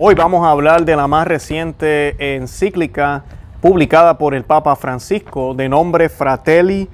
[0.00, 3.24] Hoy vamos a hablar de la más reciente encíclica
[3.60, 6.88] publicada por el Papa Francisco de nombre Fratelli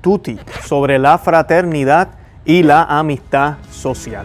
[0.00, 2.08] Tutti sobre la fraternidad
[2.46, 4.24] y la amistad social.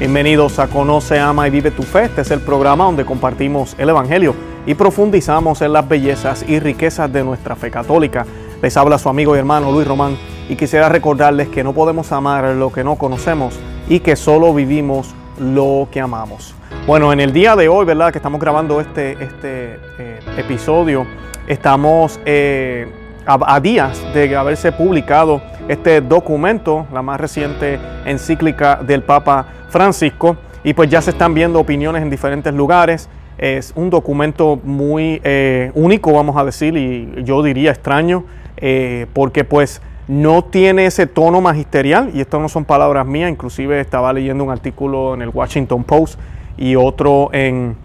[0.00, 2.06] Bienvenidos a Conoce, Ama y Vive tu Fe.
[2.06, 4.34] Este es el programa donde compartimos el Evangelio
[4.66, 8.26] y profundizamos en las bellezas y riquezas de nuestra fe católica.
[8.64, 10.16] Les habla su amigo y hermano Luis Román
[10.48, 13.60] y quisiera recordarles que no podemos amar lo que no conocemos
[13.90, 16.54] y que solo vivimos lo que amamos.
[16.86, 18.10] Bueno, en el día de hoy, ¿verdad?
[18.10, 21.06] Que estamos grabando este, este eh, episodio,
[21.46, 22.90] estamos eh,
[23.26, 30.72] a, días de haberse publicado este documento, la más reciente encíclica del Papa Francisco, y
[30.72, 33.10] pues ya se están viendo opiniones en diferentes lugares.
[33.36, 38.24] Es un documento muy eh, único, vamos a decir, y yo diría extraño
[38.56, 43.80] eh, porque pues no tiene ese tono magisterial, y esto no son palabras mías, inclusive
[43.80, 46.18] estaba leyendo un artículo en el Washington Post
[46.56, 47.76] y otro en,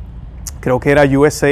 [0.59, 1.47] creo que era USA,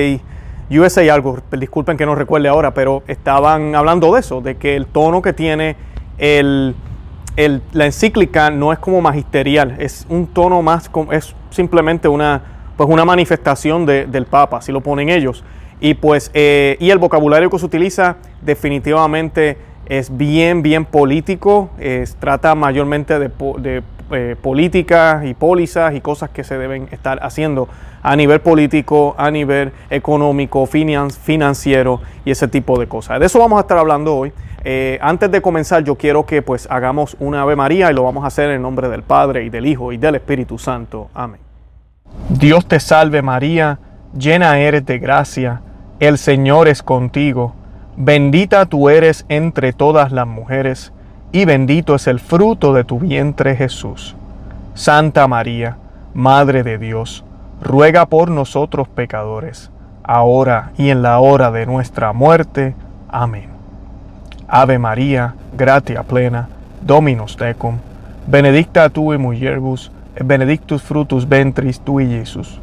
[0.69, 4.85] USA algo, disculpen que no recuerde ahora, pero estaban hablando de eso, de que el
[4.85, 5.77] tono que tiene
[6.17, 12.41] la encíclica no es como magisterial, es un tono más, es simplemente una,
[12.75, 15.43] pues una manifestación de, del Papa, así lo ponen ellos.
[15.79, 21.69] Y pues, eh, y el vocabulario que se utiliza definitivamente es bien, bien político,
[22.19, 23.29] trata mayormente de,
[24.09, 27.67] eh, políticas y pólizas y cosas que se deben estar haciendo
[28.01, 33.19] a nivel político, a nivel económico, finan, financiero y ese tipo de cosas.
[33.19, 34.31] De eso vamos a estar hablando hoy.
[34.63, 38.23] Eh, antes de comenzar, yo quiero que pues hagamos una Ave María y lo vamos
[38.23, 41.09] a hacer en nombre del Padre y del Hijo y del Espíritu Santo.
[41.13, 41.41] Amén.
[42.29, 43.77] Dios te salve María,
[44.17, 45.61] llena eres de gracia
[45.99, 47.53] el Señor es contigo,
[47.95, 50.93] bendita tú eres entre todas las mujeres,
[51.31, 54.15] y bendito es el fruto de tu vientre Jesús.
[54.75, 55.77] Santa María,
[56.13, 57.23] Madre de Dios,
[57.61, 59.71] ruega por nosotros pecadores,
[60.03, 62.75] ahora y en la hora de nuestra muerte.
[63.09, 63.49] Amén.
[64.47, 66.47] Ave María, gratia plena,
[66.81, 67.77] Dominus tecum,
[68.27, 69.91] benedicta tu in mulieribus,
[70.23, 72.59] benedictus frutus ventris tui, Jesús.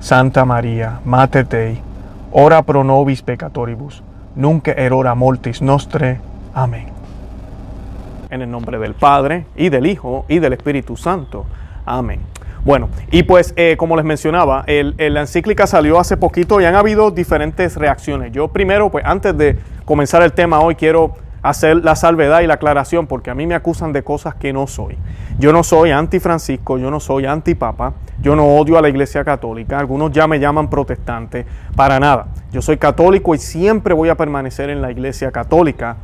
[0.00, 1.82] Santa María, Mater Dei,
[2.32, 4.02] ora pro nobis peccatoribus,
[4.36, 6.20] nunc erora mortis nostre.
[6.54, 6.86] Amén.
[8.30, 11.46] En el nombre del Padre, y del Hijo, y del Espíritu Santo.
[11.86, 12.20] Amén.
[12.64, 17.10] Bueno, y pues eh, como les mencionaba, la encíclica salió hace poquito y han habido
[17.10, 18.32] diferentes reacciones.
[18.32, 22.54] Yo primero, pues antes de comenzar el tema hoy, quiero hacer la salvedad y la
[22.54, 24.96] aclaración porque a mí me acusan de cosas que no soy.
[25.38, 29.78] Yo no soy anti-Francisco, yo no soy anti-Papa, yo no odio a la Iglesia Católica,
[29.78, 31.46] algunos ya me llaman protestante,
[31.76, 32.28] para nada.
[32.50, 35.96] Yo soy católico y siempre voy a permanecer en la Iglesia Católica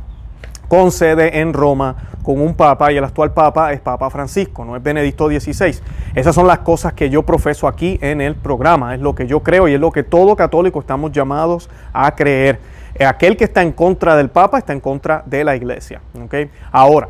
[0.67, 4.75] con sede en Roma, con un papa, y el actual papa es Papa Francisco, no
[4.75, 5.79] es Benedicto XVI.
[6.15, 9.41] Esas son las cosas que yo profeso aquí en el programa, es lo que yo
[9.41, 12.59] creo y es lo que todo católico estamos llamados a creer.
[12.99, 16.01] Aquel que está en contra del Papa está en contra de la Iglesia.
[16.71, 17.09] Ahora,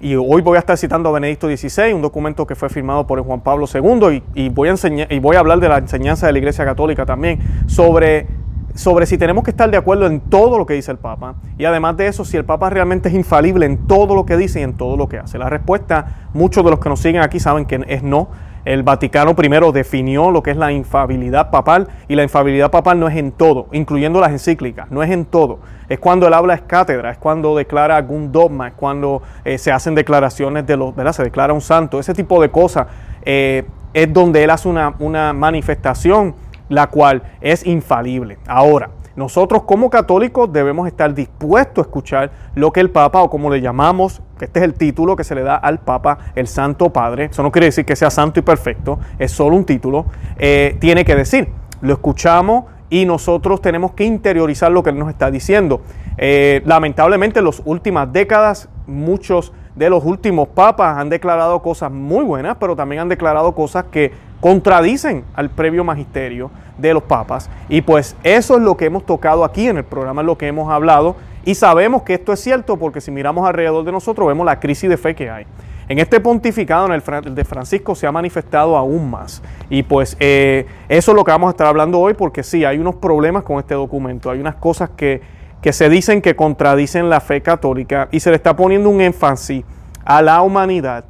[0.00, 3.22] y hoy voy a estar citando a Benedicto XVI, un documento que fue firmado por
[3.22, 6.26] Juan Pablo II, y, y, voy a enseñar, y voy a hablar de la enseñanza
[6.26, 8.26] de la Iglesia Católica también, sobre,
[8.74, 11.64] sobre si tenemos que estar de acuerdo en todo lo que dice el Papa, y
[11.64, 14.62] además de eso, si el Papa realmente es infalible en todo lo que dice y
[14.62, 15.38] en todo lo que hace.
[15.38, 18.28] La respuesta, muchos de los que nos siguen aquí saben que es no.
[18.66, 23.06] El Vaticano primero definió lo que es la infabilidad papal y la infabilidad papal no
[23.06, 25.60] es en todo, incluyendo las encíclicas, no es en todo.
[25.88, 29.70] Es cuando él habla es cátedra, es cuando declara algún dogma, es cuando eh, se
[29.70, 31.12] hacen declaraciones de los, ¿verdad?
[31.12, 32.88] Se declara un santo, ese tipo de cosas
[33.24, 36.34] eh, es donde él hace una, una manifestación
[36.68, 38.38] la cual es infalible.
[38.48, 43.50] Ahora, nosotros como católicos debemos estar dispuestos a escuchar lo que el Papa, o como
[43.50, 47.24] le llamamos, este es el título que se le da al Papa, el Santo Padre,
[47.30, 50.06] eso no quiere decir que sea santo y perfecto, es solo un título,
[50.38, 51.48] eh, tiene que decir.
[51.80, 55.80] Lo escuchamos y nosotros tenemos que interiorizar lo que él nos está diciendo.
[56.18, 62.24] Eh, lamentablemente en las últimas décadas muchos de los últimos papas han declarado cosas muy
[62.24, 64.12] buenas, pero también han declarado cosas que
[64.46, 67.50] contradicen al previo magisterio de los papas.
[67.68, 70.46] Y pues eso es lo que hemos tocado aquí en el programa, es lo que
[70.46, 71.16] hemos hablado.
[71.44, 74.88] Y sabemos que esto es cierto porque si miramos alrededor de nosotros vemos la crisis
[74.88, 75.46] de fe que hay.
[75.88, 79.42] En este pontificado, en el de Francisco, se ha manifestado aún más.
[79.68, 82.78] Y pues eh, eso es lo que vamos a estar hablando hoy porque sí, hay
[82.78, 85.22] unos problemas con este documento, hay unas cosas que,
[85.60, 89.64] que se dicen que contradicen la fe católica y se le está poniendo un énfasis
[90.04, 91.04] a la humanidad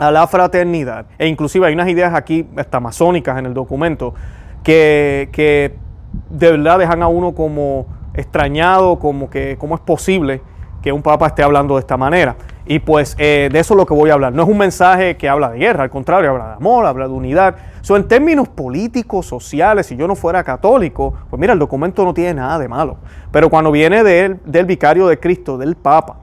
[0.00, 1.06] a la fraternidad.
[1.18, 4.14] E inclusive hay unas ideas aquí hasta masónicas en el documento
[4.64, 5.76] que, que
[6.30, 10.40] de verdad dejan a uno como extrañado, como que cómo es posible
[10.82, 12.36] que un papa esté hablando de esta manera.
[12.64, 14.32] Y pues eh, de eso es lo que voy a hablar.
[14.32, 17.12] No es un mensaje que habla de guerra, al contrario, habla de amor, habla de
[17.12, 17.56] unidad.
[17.82, 22.14] So, en términos políticos, sociales, si yo no fuera católico, pues mira, el documento no
[22.14, 22.96] tiene nada de malo.
[23.30, 26.19] Pero cuando viene de del vicario de Cristo, del Papa,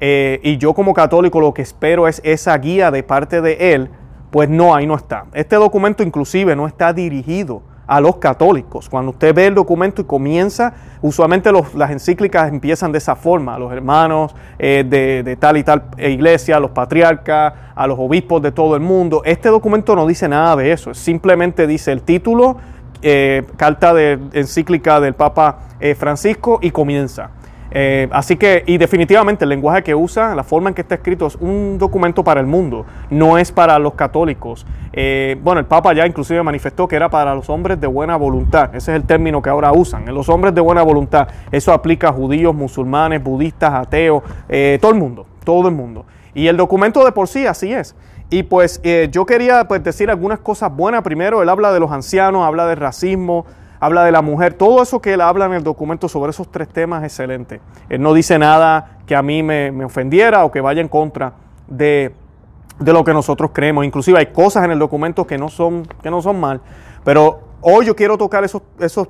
[0.00, 3.90] eh, y yo como católico lo que espero es esa guía de parte de él,
[4.30, 5.26] pues no, ahí no está.
[5.34, 8.88] Este documento inclusive no está dirigido a los católicos.
[8.88, 13.58] Cuando usted ve el documento y comienza, usualmente las encíclicas empiezan de esa forma, a
[13.58, 18.52] los hermanos eh, de, tal y tal iglesia, a los patriarcas, a los obispos de
[18.52, 19.22] todo el mundo.
[19.24, 22.58] Este documento no dice nada de eso, simplemente dice el título,
[23.02, 27.30] eh, carta de encíclica del Papa eh, Francisco y comienza.
[27.72, 31.26] Eh, así que, y definitivamente el lenguaje que usa, la forma en que está escrito
[31.26, 34.66] es un documento para el mundo, no es para los católicos.
[34.92, 38.74] Eh, bueno, el Papa ya inclusive manifestó que era para los hombres de buena voluntad,
[38.74, 42.12] ese es el término que ahora usan, los hombres de buena voluntad, eso aplica a
[42.12, 46.06] judíos, musulmanes, budistas, ateos, eh, todo el mundo, todo el mundo.
[46.34, 47.96] Y el documento de por sí así es.
[48.32, 48.80] Y pues
[49.10, 51.02] yo quería pues, decir algunas cosas buenas.
[51.02, 53.44] Primero, él habla de los ancianos, habla del racismo,
[53.80, 56.68] habla de la mujer, todo eso que él habla en el documento sobre esos tres
[56.68, 57.60] temas es excelente.
[57.88, 61.32] Él no dice nada que a mí me, ofendiera o que vaya en contra
[61.66, 62.14] de,
[62.78, 63.84] lo que nosotros creemos.
[63.84, 66.60] Inclusive hay cosas en el documento que no son, que no son mal,
[67.04, 69.08] pero hoy yo quiero tocar esos, esos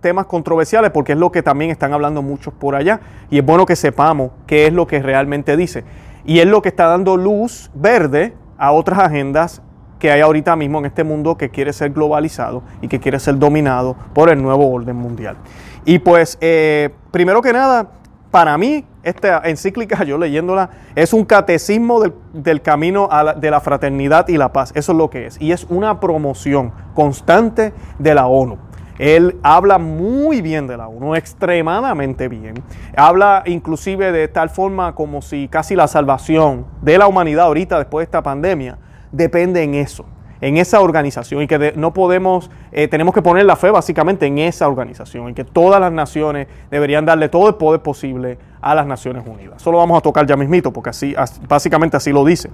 [0.00, 3.00] temas controversiales porque es lo que también están hablando muchos por allá
[3.30, 5.84] y es bueno que sepamos qué es lo que realmente dice.
[6.24, 9.62] Y es lo que está dando luz verde a otras agendas
[9.98, 13.38] que hay ahorita mismo en este mundo que quiere ser globalizado y que quiere ser
[13.38, 15.36] dominado por el nuevo orden mundial.
[15.84, 17.88] Y pues, eh, primero que nada,
[18.30, 22.02] para mí, esta encíclica, yo leyéndola, es un catecismo
[22.32, 24.72] del, camino de la fraternidad y la paz.
[24.74, 25.40] Eso es lo que es.
[25.40, 28.58] Y es una promoción constante de la ONU.
[28.98, 32.62] Él habla muy bien de la ONU, extremadamente bien.
[32.96, 38.02] Habla inclusive de tal forma como si casi la salvación de la humanidad ahorita después
[38.02, 38.76] de esta pandemia
[39.12, 40.04] depende en eso,
[40.40, 44.38] en esa organización y que no podemos, eh, tenemos que poner la fe básicamente en
[44.38, 48.86] esa organización y que todas las naciones deberían darle todo el poder posible a las
[48.86, 49.60] Naciones Unidas.
[49.60, 51.14] Eso lo vamos a tocar ya mismito porque así,
[51.48, 52.50] básicamente así lo dice.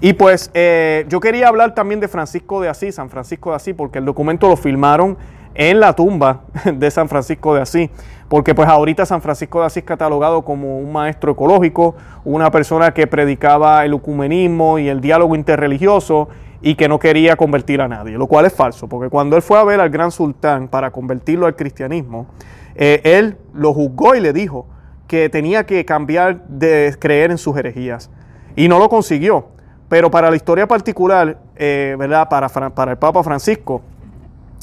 [0.00, 3.74] Y pues eh, yo quería hablar también de Francisco de Asís, San Francisco de Asís,
[3.76, 5.16] porque el documento lo filmaron
[5.54, 7.90] en la tumba de San Francisco de Asís,
[8.28, 11.94] porque pues ahorita San Francisco de Asís catalogado como un maestro ecológico,
[12.24, 16.28] una persona que predicaba el ecumenismo y el diálogo interreligioso
[16.60, 19.58] y que no quería convertir a nadie, lo cual es falso, porque cuando él fue
[19.58, 22.26] a ver al gran sultán para convertirlo al cristianismo,
[22.74, 24.66] eh, él lo juzgó y le dijo
[25.06, 28.10] que tenía que cambiar de creer en sus herejías
[28.56, 29.46] y no lo consiguió.
[29.88, 32.28] Pero para la historia particular, eh, ¿verdad?
[32.28, 33.80] Para, para el Papa Francisco,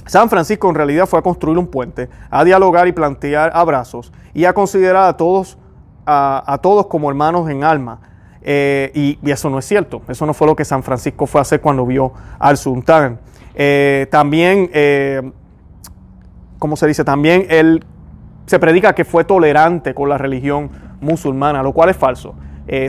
[0.05, 4.45] San Francisco en realidad fue a construir un puente, a dialogar y plantear abrazos y
[4.45, 5.57] a considerar a todos,
[6.05, 7.99] a, todos como hermanos en alma.
[8.41, 10.03] Eh, y, eso no es cierto.
[10.07, 13.19] Eso no fue lo que San Francisco fue a hacer cuando vio al sultán.
[13.55, 15.31] Eh, también, eh,
[16.59, 17.03] ¿cómo se dice?
[17.03, 17.83] También él
[18.45, 20.69] se predica que fue tolerante con la religión
[21.01, 22.35] musulmana, lo cual es falso.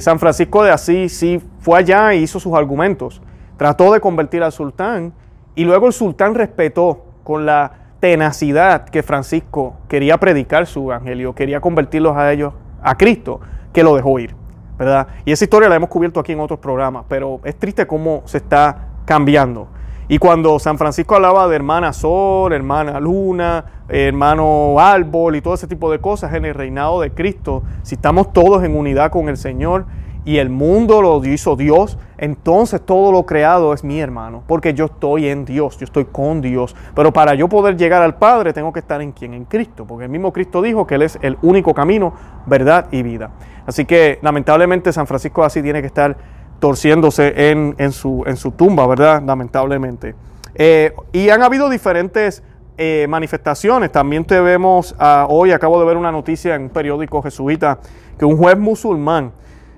[0.01, 3.21] San Francisco de Asís sí fue allá e hizo sus argumentos.
[3.59, 5.13] Trató de convertir al sultán
[5.55, 11.61] y luego el sultán respetó con la tenacidad que Francisco quería predicar su evangelio, quería
[11.61, 13.41] convertirlos a ellos a Cristo,
[13.73, 14.37] que lo dejó ir,
[14.79, 15.09] ¿verdad?
[15.25, 18.39] Y esa historia la hemos cubierto aquí en otros programas, pero es triste cómo se
[18.39, 19.67] está cambiando.
[20.07, 25.67] Y cuando San Francisco hablaba de hermana Sol, hermana Luna, hermano Árbol y todo ese
[25.67, 29.37] tipo de cosas en el reinado de Cristo, si estamos todos en unidad con el
[29.37, 29.85] Señor,
[30.27, 34.87] y el mundo lo hizo Dios, entonces todo lo creado es mi hermano, porque yo
[34.87, 36.75] estoy en Dios, yo estoy con Dios.
[36.97, 40.07] Pero para yo poder llegar al Padre tengo que estar en quien, en Cristo, porque
[40.07, 42.13] el mismo Cristo dijo que Él es el único camino,
[42.45, 43.31] verdad y vida.
[43.67, 46.17] Así que lamentablemente San Francisco así tiene que estar
[46.59, 49.23] torciéndose en, su, en su, tumba, ¿verdad?
[49.25, 50.17] Lamentablemente.
[50.57, 52.43] Eh, y han habido diferentes
[52.79, 53.93] eh, manifestaciones.
[53.93, 57.79] También te vemos, ah, hoy acabo de ver una noticia en un periódico jesuita,
[58.19, 59.33] que un juez musulmán,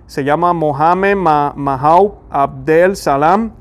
[0.09, 3.53] se llama Mohamed Mahou Abdel Salam,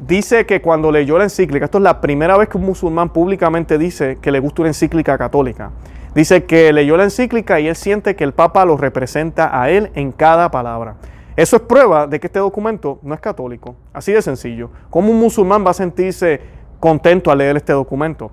[0.00, 3.76] dice que cuando leyó la encíclica, esto es la primera vez que un musulmán públicamente
[3.76, 5.72] dice que le gusta una encíclica católica,
[6.14, 9.90] dice que leyó la encíclica y él siente que el Papa lo representa a él
[9.94, 10.96] en cada palabra.
[11.36, 14.70] Eso es prueba de que este documento no es católico, así de sencillo.
[14.88, 16.40] ¿Cómo un musulmán va a sentirse
[16.80, 18.30] contento al leer este documento?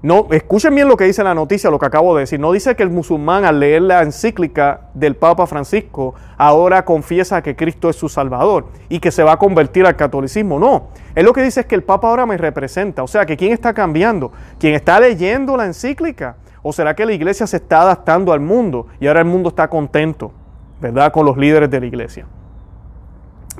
[0.00, 2.38] No, escuchen bien lo que dice la noticia, lo que acabo de decir.
[2.38, 7.56] No dice que el musulmán al leer la encíclica del Papa Francisco ahora confiesa que
[7.56, 10.60] Cristo es su Salvador y que se va a convertir al catolicismo.
[10.60, 13.02] No, es lo que dice es que el Papa ahora me representa.
[13.02, 14.30] O sea, que ¿quién está cambiando?
[14.60, 16.36] ¿Quién está leyendo la encíclica?
[16.62, 19.68] ¿O será que la iglesia se está adaptando al mundo y ahora el mundo está
[19.68, 20.32] contento?
[20.80, 21.12] ¿verdad?
[21.12, 22.26] Con los líderes de la iglesia.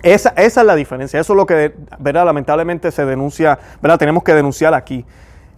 [0.03, 2.25] Esa, esa, es la diferencia, eso es lo que, ¿verdad?
[2.25, 3.99] Lamentablemente se denuncia, ¿verdad?
[3.99, 5.05] Tenemos que denunciar aquí.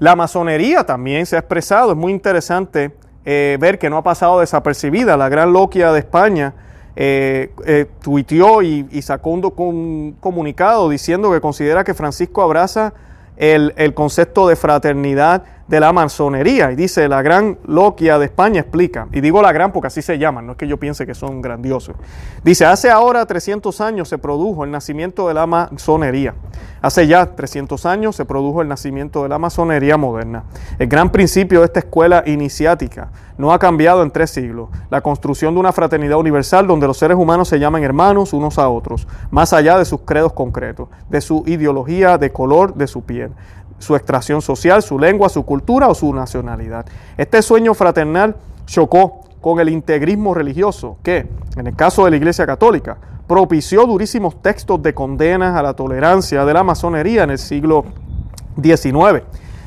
[0.01, 2.91] La masonería también se ha expresado, es muy interesante
[3.27, 5.15] eh, ver que no ha pasado desapercibida.
[5.19, 6.55] La gran loquia de España
[6.97, 12.95] eh, eh, tuiteó y, sacó un, comunicado diciendo que considera que Francisco abraza
[13.37, 16.73] el concepto de fraternidad de la masonería.
[16.73, 20.19] Y dice, la gran loquia de España explica, y digo la gran porque así se
[20.19, 21.95] llaman, no es que yo piense que son grandiosos.
[22.43, 26.35] Dice, hace ahora 300 años se produjo el nacimiento de la masonería.
[26.83, 30.45] Hace ya 300 años se produjo el nacimiento de la masonería moderna.
[30.79, 34.71] El gran principio de esta escuela iniciática no ha cambiado en tres siglos.
[34.91, 38.69] La construcción de una fraternidad universal donde los seres humanos se llaman hermanos unos a
[38.69, 43.31] otros, más allá de sus credos concretos, de su ideología, de color de su piel
[43.81, 46.87] su extracción social, su lengua, su cultura o su nacionalidad.
[47.17, 52.47] Este sueño fraternal chocó con el integrismo religioso que, en el caso de la Iglesia
[52.47, 57.85] Católica, propició durísimos textos de condenas a la tolerancia de la masonería en el siglo
[58.63, 59.25] XIX.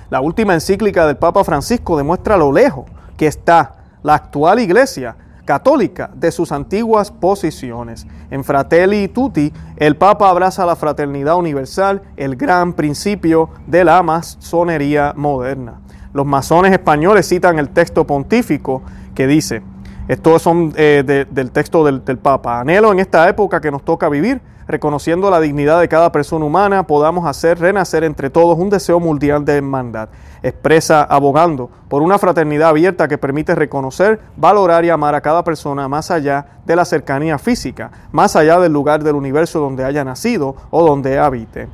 [0.10, 2.86] La última encíclica del Papa Francisco demuestra lo lejos
[3.17, 8.07] que está la actual Iglesia católica de sus antiguas posiciones.
[8.31, 15.13] En Fratelli Tutti, el Papa abraza la fraternidad universal, el gran principio de la masonería
[15.15, 15.81] moderna.
[16.13, 18.83] Los masones españoles citan el texto pontífico
[19.15, 19.63] que dice,
[20.07, 24.10] estos son eh, del texto del, del Papa, anhelo en esta época que nos toca
[24.10, 29.00] vivir reconociendo la dignidad de cada persona humana, podamos hacer renacer entre todos un deseo
[29.00, 30.10] mundial de hermandad.
[30.41, 35.88] Expresa abogando por una fraternidad abierta que permite reconocer, valorar y amar a cada persona
[35.88, 40.55] más allá de la cercanía física, más allá del lugar del universo donde haya nacido
[40.69, 41.67] o donde habite.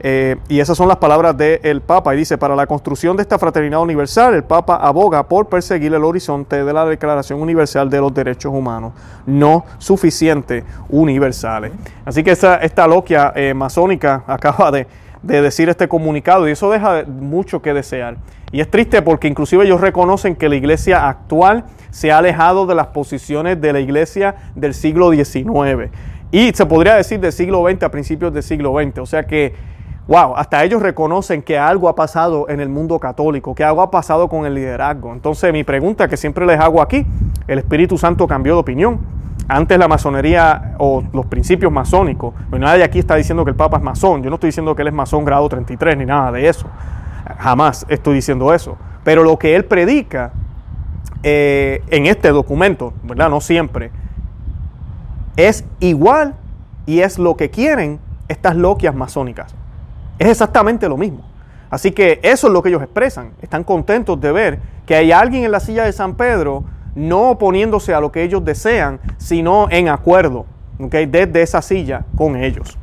[0.00, 2.14] Eh, y esas son las palabras del Papa.
[2.14, 6.04] Y dice, para la construcción de esta fraternidad universal, el Papa aboga por perseguir el
[6.04, 8.92] horizonte de la Declaración Universal de los Derechos Humanos,
[9.26, 11.72] no suficiente universales.
[12.04, 14.86] Así que esta, esta loquia eh, masónica acaba de,
[15.22, 18.16] de decir este comunicado y eso deja mucho que desear.
[18.52, 22.74] Y es triste porque inclusive ellos reconocen que la iglesia actual se ha alejado de
[22.74, 25.90] las posiciones de la iglesia del siglo XIX
[26.30, 28.98] y se podría decir del siglo XX a principios del siglo XX.
[28.98, 29.54] O sea que
[30.08, 33.90] wow, hasta ellos reconocen que algo ha pasado en el mundo católico, que algo ha
[33.90, 35.12] pasado con el liderazgo.
[35.12, 37.04] Entonces mi pregunta que siempre les hago aquí,
[37.48, 39.00] ¿el Espíritu Santo cambió de opinión?
[39.48, 43.82] Antes la masonería o los principios masónicos, nadie aquí está diciendo que el Papa es
[43.82, 46.66] masón, yo no estoy diciendo que él es masón grado 33 ni nada de eso,
[47.38, 50.32] jamás estoy diciendo eso, pero lo que él predica
[51.22, 53.30] eh, en este documento, ¿verdad?
[53.30, 53.92] No siempre,
[55.36, 56.34] es igual
[56.86, 59.54] y es lo que quieren estas loquias masónicas.
[60.18, 61.24] Es exactamente lo mismo.
[61.70, 63.32] Así que eso es lo que ellos expresan.
[63.42, 67.94] Están contentos de ver que hay alguien en la silla de San Pedro no oponiéndose
[67.94, 70.46] a lo que ellos desean, sino en acuerdo,
[70.78, 72.78] desde esa silla con ellos.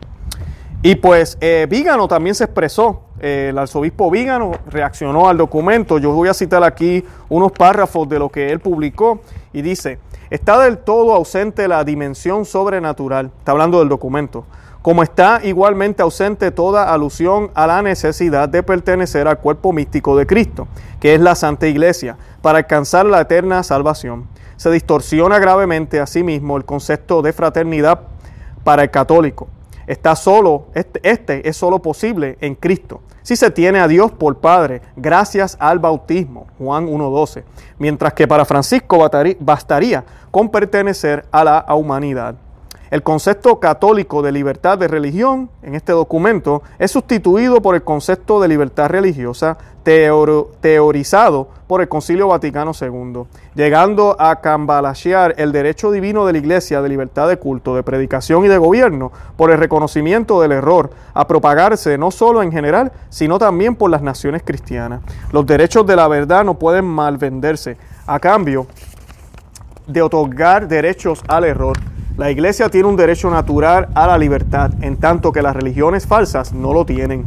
[0.83, 6.11] Y pues eh, Vígano también se expresó, eh, el arzobispo Vígano reaccionó al documento, yo
[6.11, 9.21] voy a citar aquí unos párrafos de lo que él publicó
[9.53, 9.99] y dice,
[10.29, 14.45] está del todo ausente la dimensión sobrenatural, está hablando del documento,
[14.83, 20.27] como está igualmente ausente toda alusión a la necesidad de pertenecer al cuerpo místico de
[20.27, 20.67] Cristo,
[20.99, 24.27] que es la Santa Iglesia, para alcanzar la eterna salvación.
[24.57, 28.01] Se distorsiona gravemente asimismo el concepto de fraternidad
[28.65, 29.47] para el católico.
[29.87, 32.99] Está solo, este, este es solo posible en Cristo.
[33.21, 37.43] Si se tiene a Dios por Padre, gracias al bautismo, Juan 1.12,
[37.79, 39.09] mientras que para Francisco
[39.39, 42.35] bastaría con pertenecer a la humanidad.
[42.93, 48.39] El concepto católico de libertad de religión en este documento es sustituido por el concepto
[48.39, 53.23] de libertad religiosa teorizado por el Concilio Vaticano II,
[53.55, 58.45] llegando a cambalachear el derecho divino de la Iglesia de libertad de culto, de predicación
[58.45, 63.39] y de gobierno por el reconocimiento del error, a propagarse no solo en general, sino
[63.39, 65.01] también por las naciones cristianas.
[65.31, 68.67] Los derechos de la verdad no pueden malvenderse a cambio
[69.87, 71.75] de otorgar derechos al error.
[72.15, 76.53] La iglesia tiene un derecho natural a la libertad, en tanto que las religiones falsas
[76.53, 77.25] no lo tienen.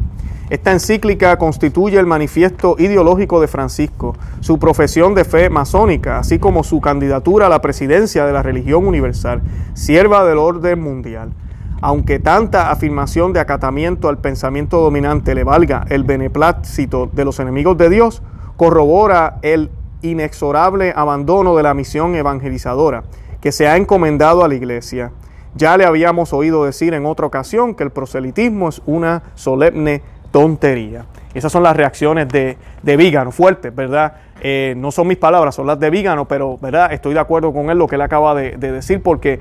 [0.49, 6.63] Esta encíclica constituye el manifiesto ideológico de Francisco, su profesión de fe masónica, así como
[6.63, 9.43] su candidatura a la presidencia de la religión universal,
[9.75, 11.33] sierva del orden mundial.
[11.81, 17.77] Aunque tanta afirmación de acatamiento al pensamiento dominante le valga el beneplácito de los enemigos
[17.77, 18.23] de Dios,
[18.57, 19.69] corrobora el
[20.03, 23.03] inexorable abandono de la misión evangelizadora
[23.47, 25.13] que se ha encomendado a la iglesia.
[25.55, 31.05] Ya le habíamos oído decir en otra ocasión que el proselitismo es una solemne tontería.
[31.33, 34.15] Esas son las reacciones de, de Vígano, fuertes, ¿verdad?
[34.41, 36.93] Eh, no son mis palabras, son las de Vígano, pero ¿verdad?
[36.93, 39.39] estoy de acuerdo con él lo que él acaba de, decir porque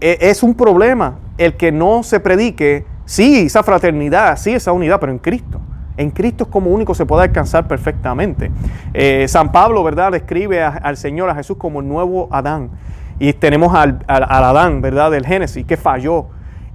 [0.00, 4.98] e, es un problema el que no se predique, sí, esa fraternidad, sí, esa unidad,
[4.98, 5.60] pero en Cristo.
[5.96, 8.50] En Cristo es como único se puede alcanzar perfectamente.
[8.92, 12.70] Eh, San Pablo, ¿verdad?, describe al Señor, a Jesús como el nuevo Adán.
[13.18, 16.28] Y tenemos al, al Adán, ¿verdad?, del Génesis, que falló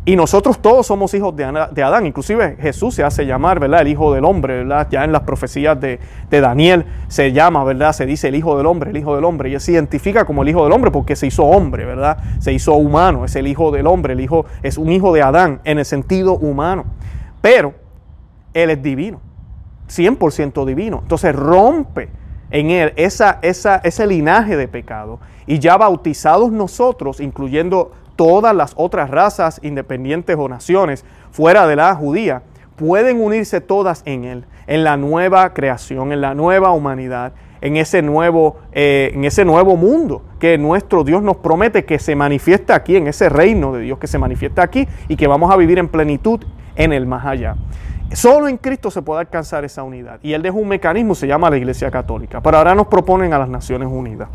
[0.05, 3.81] y nosotros todos somos hijos de, Adán, inclusive Jesús se hace llamar, ¿verdad?
[3.81, 4.87] El Hijo del Hombre, ¿verdad?
[4.89, 5.99] Ya en las profecías de,
[6.31, 7.91] Daniel se llama, ¿verdad?
[7.91, 10.41] Se dice el Hijo del Hombre, el Hijo del Hombre, y él se identifica como
[10.41, 12.17] el Hijo del Hombre porque se hizo hombre, ¿verdad?
[12.39, 15.59] Se hizo humano, es el Hijo del Hombre, el Hijo es un Hijo de Adán
[15.65, 16.85] en el sentido humano,
[17.41, 17.75] pero
[18.53, 19.19] Él es divino,
[19.89, 22.09] 100% divino, entonces rompe
[22.51, 28.73] en Él esa, esa, ese linaje de pecado y ya bautizados nosotros, incluyendo todas las
[28.75, 32.43] otras razas independientes o naciones fuera de la judía
[32.79, 38.01] pueden unirse todas en Él, en la nueva creación, en la nueva humanidad, en ese
[38.01, 42.95] nuevo, eh, en ese nuevo mundo que nuestro Dios nos promete que se manifiesta aquí,
[42.95, 45.89] en ese reino de Dios que se manifiesta aquí y que vamos a vivir en
[45.89, 46.39] plenitud
[46.77, 47.57] en el más allá.
[48.13, 50.19] Solo en Cristo se puede alcanzar esa unidad.
[50.23, 52.41] Y Él dejó un mecanismo, se llama la Iglesia Católica.
[52.41, 54.29] Pero ahora nos proponen a las Naciones Unidas.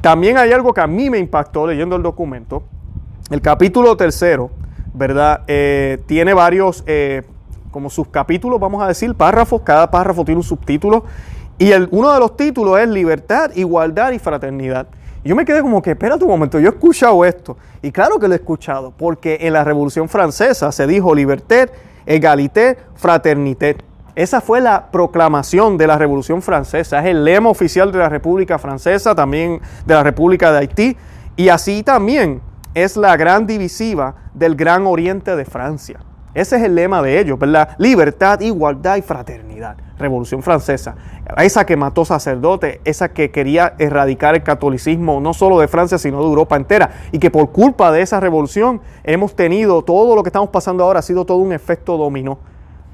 [0.00, 2.62] También hay algo que a mí me impactó leyendo el documento,
[3.30, 4.50] el capítulo tercero,
[4.94, 5.42] ¿verdad?
[5.46, 7.22] Eh, tiene varios, eh,
[7.70, 9.62] como subcapítulos, vamos a decir, párrafos.
[9.62, 11.04] Cada párrafo tiene un subtítulo.
[11.58, 14.86] Y uno de los títulos es Libertad, Igualdad y Fraternidad.
[15.22, 17.56] Y yo me quedé como que, espera un momento, yo he escuchado esto.
[17.82, 21.68] Y claro que lo he escuchado, porque en la Revolución Francesa se dijo libertad,
[22.10, 23.76] égalité, fraternité.
[24.16, 26.98] Esa fue la proclamación de la Revolución Francesa.
[26.98, 30.96] Es el lema oficial de la República Francesa, también de la República de Haití.
[31.36, 32.42] Y así también
[32.74, 36.00] es la gran divisiva del gran oriente de Francia.
[36.34, 37.70] Ese es el lema de ellos, ¿verdad?
[37.78, 39.49] Libertad, igualdad y fraternidad.
[39.98, 40.96] Revolución Francesa.
[41.36, 46.18] Esa que mató sacerdotes, esa que quería erradicar el catolicismo no solo de Francia, sino
[46.18, 46.90] de Europa entera.
[47.12, 51.00] Y que por culpa de esa revolución hemos tenido todo lo que estamos pasando ahora,
[51.00, 52.38] ha sido todo un efecto dominó.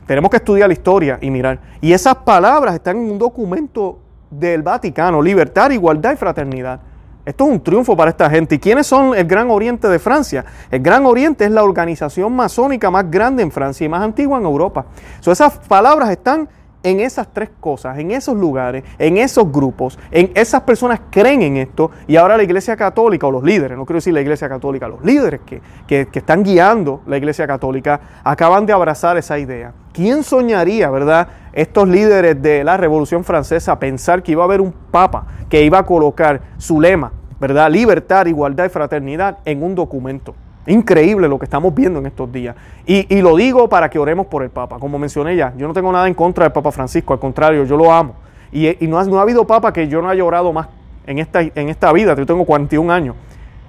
[0.07, 1.59] Tenemos que estudiar la historia y mirar.
[1.81, 3.98] Y esas palabras están en un documento
[4.31, 6.81] del Vaticano, libertad, igualdad y fraternidad.
[7.26, 8.54] Esto es un triunfo para esta gente.
[8.54, 10.44] ¿Y quiénes son el Gran Oriente de Francia?
[10.70, 14.44] El Gran Oriente es la organización masónica más grande en Francia y más antigua en
[14.44, 14.86] Europa.
[15.20, 16.48] esas palabras están
[16.87, 21.57] en esas tres cosas, en esos lugares, en esos grupos, en esas personas creen en
[21.57, 24.87] esto y ahora la Iglesia Católica o los líderes, no quiero decir la Iglesia Católica,
[24.87, 29.72] los líderes que, que, están guiando la Iglesia Católica acaban de abrazar esa idea.
[29.92, 34.72] ¿Quién soñaría, verdad, estos líderes de la Revolución Francesa pensar que iba a haber un
[34.72, 40.37] papa que iba a colocar su lema, verdad, libertad, igualdad y fraternidad en un documento?
[40.66, 42.57] Increíble lo que estamos viendo en estos días.
[42.87, 44.79] Y, lo digo para que oremos por el Papa.
[44.79, 47.76] Como mencioné ya, yo no tengo nada en contra del Papa Francisco, al contrario, yo
[47.76, 48.14] lo amo.
[48.52, 50.68] Y, no, ha, habido Papa que yo no haya orado más
[51.07, 53.14] en esta, en esta vida, yo tengo 41 años,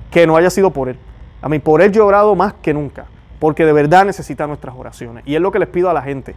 [0.09, 0.97] que no haya sido por él.
[1.41, 3.05] A mí, por él he orado más que nunca,
[3.39, 5.23] porque de verdad necesita nuestras oraciones.
[5.27, 6.33] Y es lo que les pido a la gente.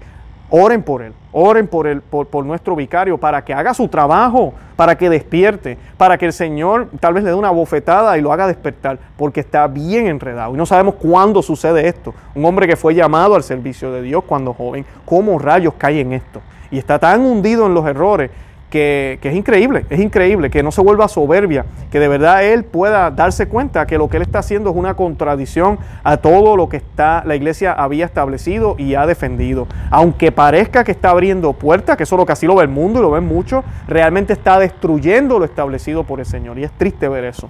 [0.53, 4.99] Oren por él, oren por, él, por, nuestro vicario para que haga su trabajo, para
[4.99, 8.49] que despierte, para que el Señor tal vez le dé una bofetada y lo haga
[8.49, 10.53] despertar, porque está bien enredado.
[10.53, 12.15] Y no sabemos cuándo sucede esto.
[12.35, 16.15] Un hombre que fue llamado al servicio de Dios cuando joven, ¿cómo rayos cae en
[16.15, 16.41] esto?
[16.73, 18.33] Y está tan hundido en los errores
[18.71, 23.11] que, es increíble, es increíble, que no se vuelva soberbia, que de verdad él pueda
[23.11, 26.79] darse cuenta que lo que él está haciendo es una contradicción a todo lo que
[26.79, 29.67] está, la iglesia había establecido y ha defendido.
[29.91, 32.69] Aunque parezca que está abriendo puertas, que eso es lo que así lo ve el
[32.69, 36.59] mundo y lo ven mucho, realmente está destruyendo lo establecido por el Señor.
[36.59, 37.49] Y es triste ver eso.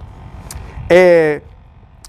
[0.89, 1.41] Eh,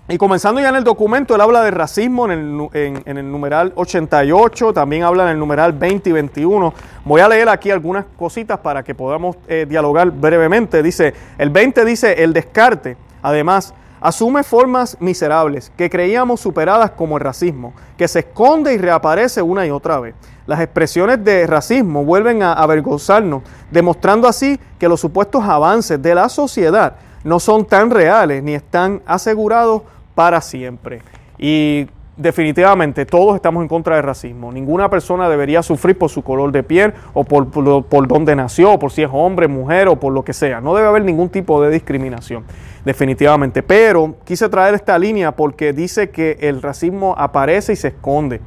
[0.08, 5.04] y comenzando ya en el documento, él habla de racismo en el, numeral 88, también
[5.04, 6.74] habla en el numeral 20 y 21.
[7.04, 10.82] Voy a leer aquí algunas cositas para que podamos eh, dialogar brevemente.
[10.82, 17.22] Dice, el 20 dice, el descarte, además, asume formas miserables que creíamos superadas como el
[17.22, 20.16] racismo, que se esconde y reaparece una y otra vez.
[20.46, 26.28] Las expresiones de racismo vuelven a avergonzarnos, demostrando así que los supuestos avances de la
[26.28, 29.82] sociedad no son tan reales ni están asegurados
[30.14, 31.02] para siempre.
[31.38, 34.52] Y definitivamente todos estamos en contra del racismo.
[34.52, 38.78] Ninguna persona debería sufrir por su color de piel o por, por, dónde nació, o
[38.78, 40.60] por si es hombre, mujer o por lo que sea.
[40.60, 42.44] No debe haber ningún tipo de discriminación,
[42.84, 43.62] definitivamente.
[43.62, 48.40] Pero quise traer esta línea porque dice que el racismo aparece y se esconde.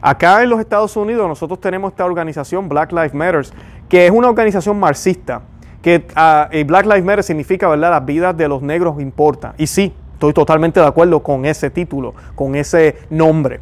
[0.00, 3.46] Acá en los Estados Unidos nosotros tenemos esta organización Black Lives Matter,
[3.88, 5.42] que es una organización marxista
[5.82, 7.90] que ah, Black Lives Matter significa, ¿verdad?
[7.90, 9.52] Las vidas de los negros importan.
[9.58, 13.60] Y sí, estoy totalmente de acuerdo con ese título, con ese nombre.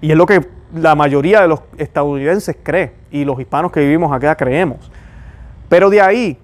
[0.00, 4.12] Y es lo que la mayoría de los estadounidenses cree y los hispanos que vivimos
[4.12, 4.90] acá creemos.
[5.68, 6.38] Pero de ahí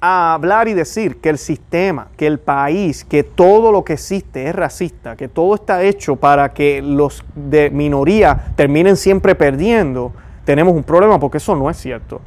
[0.00, 4.48] a hablar y decir que el sistema, que el país, que todo lo que existe
[4.48, 10.12] es racista, que todo está hecho para que los de minoría terminen siempre perdiendo,
[10.44, 12.22] tenemos un problema porque eso no es cierto.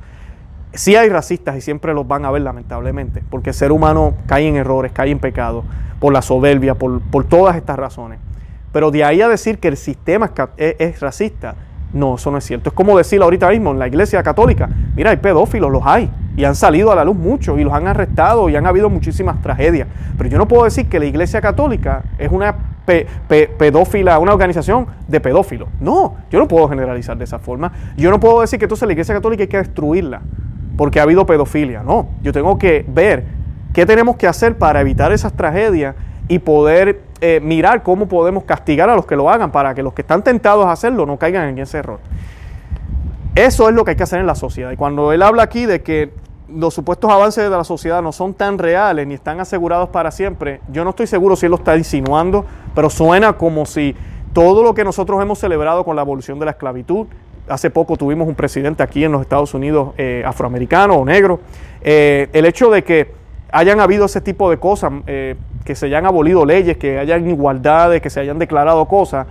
[0.73, 4.47] Sí hay racistas y siempre los van a ver lamentablemente, porque el ser humano cae
[4.47, 5.63] en errores, cae en pecado,
[5.99, 8.19] por la soberbia, por, todas estas razones.
[8.71, 11.55] Pero de ahí a decir que el sistema es racista,
[11.93, 12.69] no, eso no es cierto.
[12.69, 16.43] Es como decir ahorita mismo en la iglesia católica, mira, hay pedófilos, los hay, y
[16.43, 19.87] han salido a la luz muchos, y los han arrestado, y han habido muchísimas tragedias.
[20.17, 22.55] Pero yo no puedo decir que la iglesia católica es una
[22.87, 25.69] pedófila, una organización de pedófilos.
[25.79, 27.71] No, yo no puedo generalizar de esa forma.
[27.95, 30.21] Yo no puedo decir que entonces la iglesia católica hay que destruirla,
[30.77, 31.83] porque ha habido pedofilia.
[31.83, 33.25] No, yo tengo que ver
[33.73, 35.95] qué tenemos que hacer para evitar esas tragedias
[36.27, 39.93] y poder eh, mirar cómo podemos castigar a los que lo hagan para que los
[39.93, 41.99] que están tentados a hacerlo no caigan en ese error.
[43.35, 44.71] Eso es lo que hay que hacer en la sociedad.
[44.71, 46.13] Y cuando él habla aquí de que
[46.47, 50.61] los supuestos avances de la sociedad no son tan reales ni están asegurados para siempre,
[50.71, 53.95] yo no estoy seguro si él lo está insinuando, pero suena como si
[54.33, 57.07] todo lo que nosotros hemos celebrado con la abolición de la esclavitud,
[57.53, 61.39] hace poco tuvimos un presidente aquí en los Estados Unidos eh, afroamericano o negro,
[61.81, 63.11] eh, el hecho de que
[63.51, 68.01] hayan habido ese tipo de cosas, eh, que se hayan abolido leyes, que hayan igualdades,
[68.01, 69.27] que se hayan declarado cosas,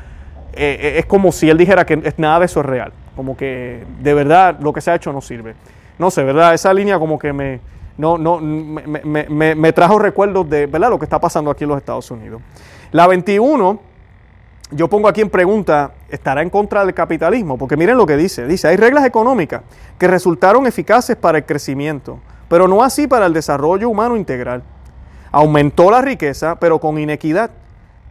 [0.54, 4.58] es como si él dijera que nada de eso es real, como que de verdad
[4.61, 5.54] lo que se ha hecho no sirve.
[5.98, 6.52] No sé, ¿verdad?
[6.52, 7.61] Esa línea como que me,
[7.96, 10.90] no, no, me, me trajo recuerdos de ¿verdad?
[10.90, 12.42] lo que está pasando aquí en los Estados Unidos.
[12.92, 13.80] La 21,
[14.72, 17.59] yo pongo aquí en pregunta, ¿estará en contra del capitalismo?
[17.59, 19.62] Porque miren lo que dice, dice, hay reglas económicas
[19.98, 22.20] que resultaron eficaces para el crecimiento
[22.53, 24.62] pero no así para el desarrollo humano integral.
[25.31, 27.51] Aumentó la riqueza, pero con inequidad.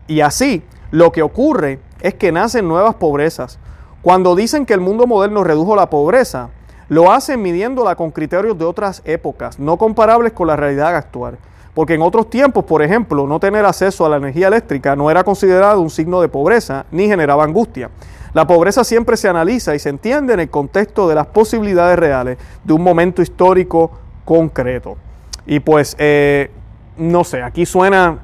[0.08, 3.60] Y así, lo que ocurre es que nacen nuevas pobrezas.
[4.02, 6.50] Cuando dicen que el mundo moderno redujo la pobreza,
[6.90, 11.38] lo hacen midiéndola con criterios de otras épocas, no comparables con la realidad actual.
[11.74, 15.24] Porque en otros tiempos, por ejemplo, no tener acceso a la energía eléctrica no era
[15.24, 17.90] considerado un signo de pobreza ni generaba angustia.
[18.34, 22.38] La pobreza siempre se analiza y se entiende en el contexto de las posibilidades reales
[22.64, 23.92] de un momento histórico
[24.26, 24.98] concreto.
[25.46, 26.52] Y pues, eh,
[26.98, 28.20] no sé, aquí suena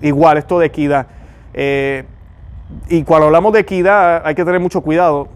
[0.00, 1.06] igual esto de equidad.
[1.52, 2.04] Eh,
[2.88, 5.28] y cuando hablamos de equidad hay que tener mucho cuidado.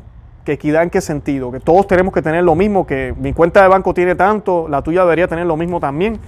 [0.44, 1.53] ¿Que equidad en qué sentido?
[1.53, 4.81] Que todos tenemos que tener lo mismo, que mi cuenta de banco tiene tanto, la
[4.81, 6.18] tuya debería tener lo mismo también.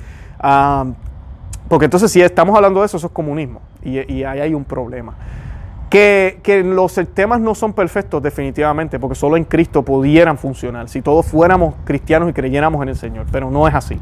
[1.69, 3.61] Porque entonces si estamos hablando de eso, eso es comunismo.
[3.83, 5.15] Y, ahí hay un problema.
[5.89, 11.27] Que, los sistemas no son perfectos definitivamente, porque solo en Cristo pudieran funcionar, si todos
[11.27, 13.99] fuéramos cristianos y creyéramos en el Señor, pero no es así.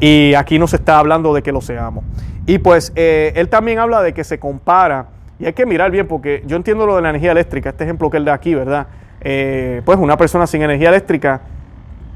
[0.00, 2.04] Y aquí no se está hablando de que lo seamos.
[2.46, 5.06] Y pues eh, él también habla de que se compara,
[5.38, 8.08] y hay que mirar bien, porque yo entiendo lo de la energía eléctrica, este ejemplo
[8.08, 8.86] que él da aquí, ¿verdad?
[9.20, 11.40] Eh, pues una persona sin energía eléctrica,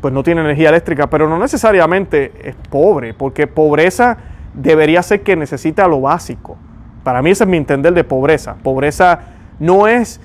[0.00, 4.16] pues no tiene energía eléctrica, pero no necesariamente es pobre, porque pobreza
[4.54, 6.56] debería ser que necesita lo básico.
[7.04, 8.56] Para mí ese es mi entender de pobreza.
[8.62, 9.20] Pobreza
[9.58, 10.20] no es,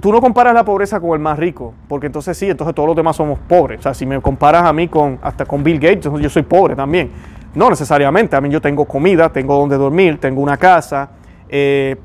[0.00, 2.96] tú no comparas la pobreza con el más rico, porque entonces sí, entonces todos los
[2.96, 3.80] demás somos pobres.
[3.80, 6.76] O sea, si me comparas a mí con, hasta con Bill Gates, yo soy pobre
[6.76, 7.10] también.
[7.54, 11.10] No necesariamente, a mí yo tengo comida, tengo donde dormir, tengo una casa,
[11.48, 11.96] eh,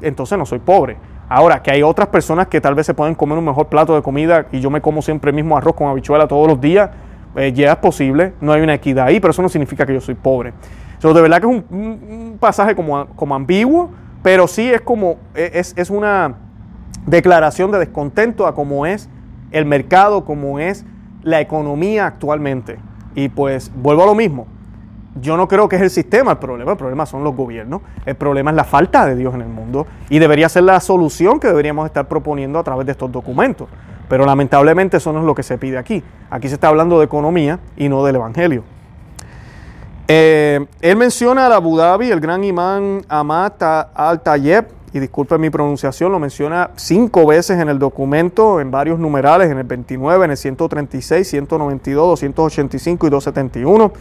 [0.00, 0.96] entonces no soy pobre.
[1.28, 4.02] Ahora, que hay otras personas que tal vez se pueden comer un mejor plato de
[4.02, 6.90] comida y yo me como siempre el mismo arroz con habichuela todos los días,
[7.34, 10.00] eh, ya es posible, no hay una equidad ahí, pero eso no significa que yo
[10.00, 10.52] soy pobre
[11.14, 13.90] de verdad que es un, pasaje como, como, ambiguo,
[14.22, 16.34] pero sí es como, e, es, es una
[17.06, 19.08] declaración de descontento a cómo es
[19.52, 20.84] el mercado, cómo es
[21.22, 22.78] la economía actualmente.
[23.14, 24.46] Y pues vuelvo a lo mismo.
[25.20, 28.16] Yo no creo que es el sistema el problema, el problema son los gobiernos, el
[28.16, 31.48] problema es la falta de Dios en el mundo y debería ser la solución que
[31.48, 33.68] deberíamos estar proponiendo a través de estos documentos.
[34.08, 36.02] Pero lamentablemente eso no es lo que se pide aquí.
[36.30, 38.62] Aquí se está hablando de economía y no del Evangelio.
[40.08, 43.60] Eh, él menciona al Abu Dhabi, el gran imán Amat
[43.94, 49.50] al-Tayeb, y disculpe mi pronunciación, lo menciona cinco veces en el documento, en varios numerales,
[49.50, 53.92] en el 29, en el 136, 192, 285 y 271.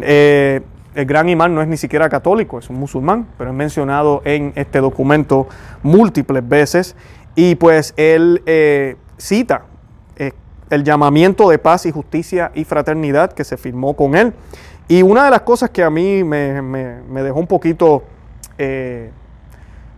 [0.00, 0.60] Eh,
[0.94, 4.52] el gran imán no es ni siquiera católico, es un musulmán, pero es mencionado en
[4.56, 5.46] este documento
[5.82, 6.96] múltiples veces.
[7.34, 9.62] Y pues él eh, cita
[10.70, 14.32] el llamamiento de paz y justicia y fraternidad que se firmó con él.
[14.86, 18.04] Y una de las cosas que a mí me, dejó un poquito,
[18.56, 19.10] eh,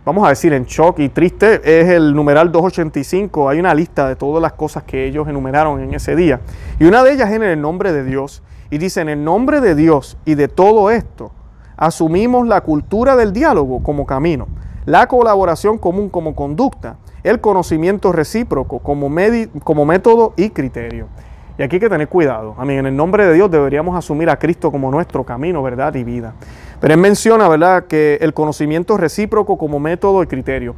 [0.05, 3.49] vamos a decir, en shock y triste, es el numeral 285.
[3.49, 6.41] Hay una lista de todas las cosas que ellos enumeraron en ese día.
[6.79, 8.43] Y una de ellas es en el nombre de Dios.
[8.71, 11.31] Y dice, en el nombre de Dios y de todo esto,
[11.75, 14.47] asumimos la cultura del diálogo como camino,
[14.85, 21.09] la colaboración común como conducta, el conocimiento recíproco como, método y criterio.
[21.57, 22.55] Y Y aquí hay que tener cuidado.
[22.57, 25.93] A mí, en el nombre de Dios deberíamos asumir a Cristo como nuestro camino, verdad
[25.95, 26.33] y vida.
[26.79, 30.75] Pero él menciona, ¿verdad?, que el conocimiento recíproco como método y criterio.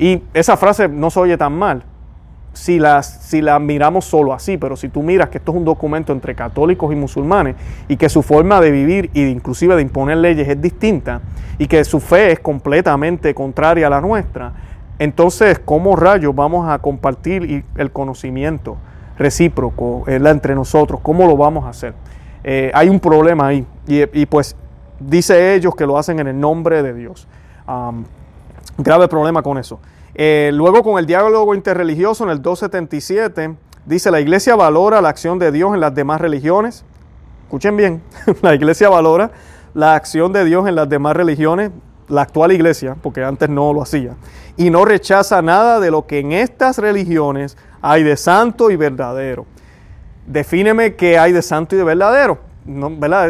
[0.00, 1.84] Y esa frase no se oye tan mal
[2.56, 6.12] si la, si miramos solo así, pero si tú miras que esto es un documento
[6.12, 7.54] entre católicos y musulmanes
[7.86, 11.20] y que su forma de vivir e inclusive de imponer leyes es distinta
[11.58, 14.54] y que su fe es completamente contraria a la nuestra,
[14.98, 18.78] entonces, ¿cómo rayos vamos a compartir el conocimiento
[19.18, 21.00] recíproco entre nosotros?
[21.02, 21.92] ¿Cómo lo vamos a hacer?
[22.42, 24.56] Eh, hay un problema ahí y, pues
[24.98, 27.28] dice ellos que lo hacen en el nombre de Dios.
[28.78, 29.78] grave problema con eso.
[30.18, 35.38] Eh, luego con el diálogo interreligioso en el 277 dice la iglesia valora la acción
[35.38, 36.86] de Dios en las demás religiones.
[37.42, 38.02] Escuchen bien,
[38.42, 39.30] la iglesia valora
[39.74, 41.70] la acción de Dios en las demás religiones,
[42.08, 44.14] la actual iglesia, porque antes no lo hacía,
[44.56, 49.44] y no rechaza nada de lo que en estas religiones hay de santo y verdadero.
[50.26, 52.38] Defíneme qué hay de santo y de verdadero.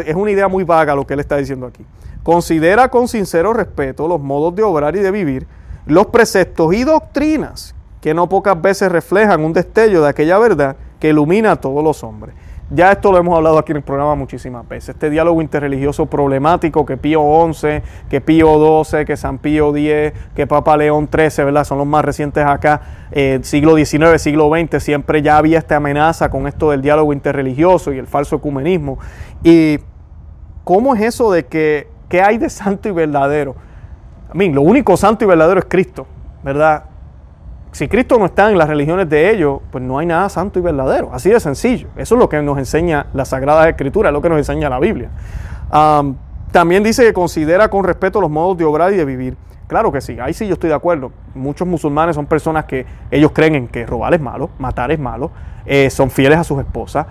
[0.05, 1.85] Es una idea muy vaga lo que él está diciendo aquí.
[2.23, 5.47] Considera con sincero respeto los modos de obrar y de vivir
[5.87, 11.09] los preceptos y doctrinas que no pocas veces reflejan un destello de aquella verdad que
[11.09, 12.35] ilumina a todos los hombres.
[12.69, 14.89] Ya esto lo hemos hablado aquí en el programa muchísimas veces.
[14.89, 17.21] Este diálogo interreligioso problemático que Pío
[17.53, 21.63] XI, que Pío XII, que San Pío X, que Papa León XIII, ¿verdad?
[21.63, 26.29] Son los más recientes acá, eh, siglo XIX, siglo XX, siempre ya había esta amenaza
[26.29, 28.99] con esto del diálogo interreligioso y el falso ecumenismo.
[29.43, 29.79] ¿Y
[30.65, 33.55] cómo es eso de que, qué hay de santo y verdadero?
[34.29, 36.05] A mí, lo único santo y verdadero es Cristo,
[36.43, 36.83] ¿verdad?
[37.71, 40.61] Si Cristo no está en las religiones de ellos, pues no hay nada santo y
[40.61, 41.11] verdadero.
[41.13, 41.89] Así de sencillo.
[41.95, 44.79] Eso es lo que nos enseña la Sagrada Escritura, es lo que nos enseña la
[44.79, 45.09] Biblia.
[46.51, 49.37] también dice que considera con respeto los modos de obrar y de vivir.
[49.67, 51.11] Claro que sí, ahí sí yo estoy de acuerdo.
[51.35, 55.29] Muchos musulmanes son personas que ellos creen que robar es malo, matar es malo,
[55.65, 57.05] eh, son fieles a sus esposas,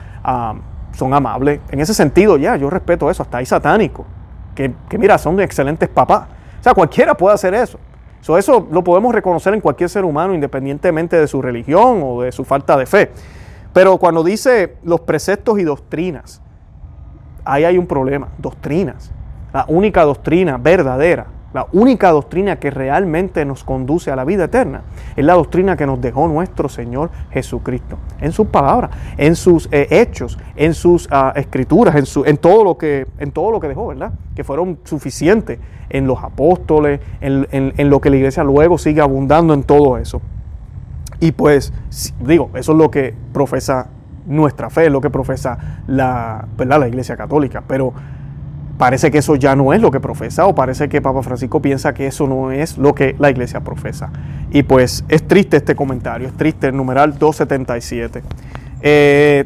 [0.92, 1.61] son amables.
[1.70, 3.22] En ese sentido, ya, yo respeto eso.
[3.22, 4.07] Hasta hay satánicos,
[4.55, 6.29] que, que mira, son excelentes papás
[6.62, 7.79] sea, cualquiera puede hacer eso.
[8.38, 12.45] eso lo podemos reconocer en cualquier ser humano, independientemente de su religión o de su
[12.45, 13.11] falta de fe.
[13.73, 16.40] Pero cuando dice los preceptos y doctrinas,
[17.45, 18.29] ahí hay un problema.
[18.38, 19.12] Doctrinas.
[19.53, 24.83] La única doctrina verdadera la única doctrina que realmente nos conduce a la vida eterna
[25.16, 27.97] es la doctrina que nos dejó nuestro Señor Jesucristo.
[28.21, 32.62] En sus palabras, en sus eh, hechos, en sus ah, escrituras, en, su, en, todo
[32.62, 34.12] lo que, en todo lo que dejó, ¿verdad?
[34.35, 39.55] Que fueron suficientes en los apóstoles, en, en lo que la iglesia luego sigue abundando
[39.55, 40.21] en todo eso.
[41.21, 41.73] Y pues,
[42.21, 43.88] digo, eso es lo que profesa
[44.27, 46.81] nuestra fe, es lo que profesa la, ¿verdad?
[46.81, 47.62] la iglesia católica.
[47.66, 47.95] Pero
[48.79, 51.95] parece que eso ya no es lo que profesa o parece que Papa Francisco piensa
[51.95, 54.11] que eso no es lo que la iglesia profesa.
[54.51, 58.23] Y pues es triste este comentario, es triste el numeral 277.
[58.83, 59.45] Eh,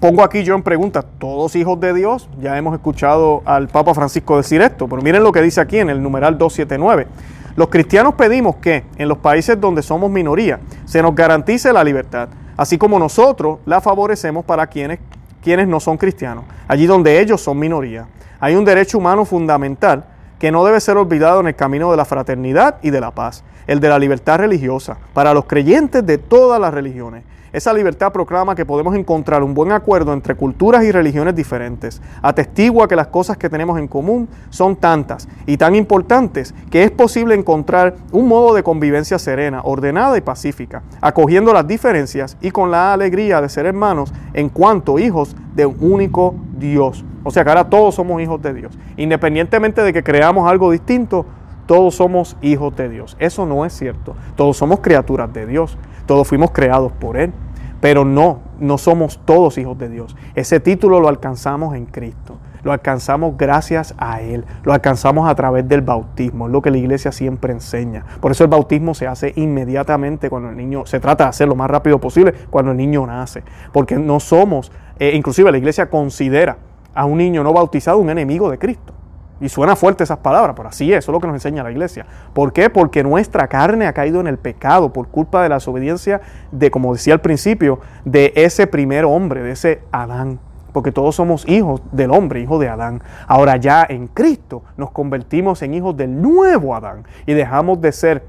[0.00, 2.28] pongo aquí yo en pregunta, ¿todos hijos de Dios?
[2.40, 5.90] Ya hemos escuchado al Papa Francisco decir esto, pero miren lo que dice aquí en
[5.90, 7.06] el numeral 279.
[7.54, 12.30] Los cristianos pedimos que en los países donde somos minoría se nos garantice la libertad,
[12.56, 15.00] así como nosotros la favorecemos para quienes,
[15.42, 18.06] quienes no son cristianos, allí donde ellos son minoría
[18.42, 20.04] hay un derecho humano fundamental
[20.40, 23.44] que no debe ser olvidado en el camino de la fraternidad y de la paz,
[23.68, 27.22] el de la libertad religiosa, para los creyentes de todas las religiones.
[27.52, 32.02] Esa libertad proclama que podemos encontrar un buen acuerdo entre culturas y religiones diferentes.
[32.20, 36.90] Atestigua que las cosas que tenemos en común son tantas y tan importantes que es
[36.90, 42.72] posible encontrar un modo de convivencia serena, ordenada y pacífica, acogiendo las diferencias y con
[42.72, 47.04] la alegría de ser hermanos en cuanto hijos de un único Dios.
[47.24, 48.78] O sea que ahora todos somos hijos de Dios.
[48.96, 51.26] Independientemente de que creamos algo distinto,
[51.66, 53.16] todos somos hijos de Dios.
[53.18, 54.16] Eso no es cierto.
[54.36, 55.78] Todos somos criaturas de Dios.
[56.06, 57.32] Todos fuimos creados por Él.
[57.80, 60.16] Pero no, no somos todos hijos de Dios.
[60.34, 62.38] Ese título lo alcanzamos en Cristo.
[62.62, 64.44] Lo alcanzamos gracias a Él.
[64.62, 66.46] Lo alcanzamos a través del bautismo.
[66.46, 68.04] Es lo que la iglesia siempre enseña.
[68.20, 71.56] Por eso el bautismo se hace inmediatamente cuando el niño, se trata de hacerlo lo
[71.56, 73.42] más rápido posible cuando el niño nace.
[73.72, 76.56] Porque no somos, eh, inclusive la iglesia considera
[76.94, 78.92] a un niño no bautizado un enemigo de Cristo.
[79.40, 81.72] Y suena fuerte esas palabras, pero así es, eso es lo que nos enseña la
[81.72, 82.06] iglesia.
[82.32, 82.70] ¿Por qué?
[82.70, 86.20] Porque nuestra carne ha caído en el pecado por culpa de la desobediencia
[86.52, 90.38] de, como decía al principio, de ese primer hombre, de ese Adán.
[90.72, 93.02] Porque todos somos hijos del hombre, hijos de Adán.
[93.26, 98.24] Ahora ya en Cristo nos convertimos en hijos del nuevo Adán y dejamos de ser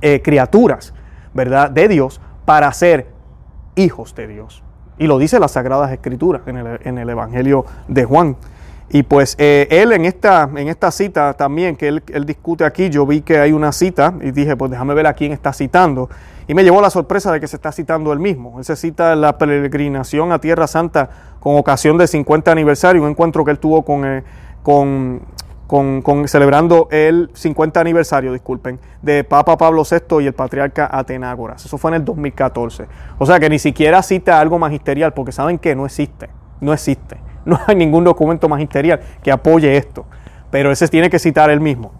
[0.00, 0.94] eh, criaturas,
[1.34, 1.70] ¿verdad?
[1.70, 3.08] De Dios para ser
[3.76, 4.64] hijos de Dios.
[5.00, 8.36] Y lo dice las Sagradas Escrituras en el, Evangelio de Juan.
[8.90, 13.06] Y pues eh, él en esta, en esta cita también, que él, discute aquí, yo
[13.06, 16.10] vi que hay una cita y dije, pues déjame ver a quién está citando.
[16.46, 18.58] Y me llevó la sorpresa de que se está citando él mismo.
[18.58, 21.08] Él se cita la peregrinación a Tierra Santa
[21.40, 24.22] con ocasión del 50 aniversario, un encuentro que él tuvo con, eh,
[24.62, 25.22] con,
[25.70, 31.64] con, con, celebrando el 50 aniversario, disculpen, de Papa Pablo VI y el patriarca Atenágoras.
[31.64, 32.88] Eso fue en el 2014.
[33.18, 36.28] O sea que ni siquiera cita algo magisterial, porque saben que no existe,
[36.60, 37.18] no existe.
[37.44, 40.04] No hay ningún documento magisterial que apoye esto,
[40.50, 41.92] pero ese tiene que citar él mismo.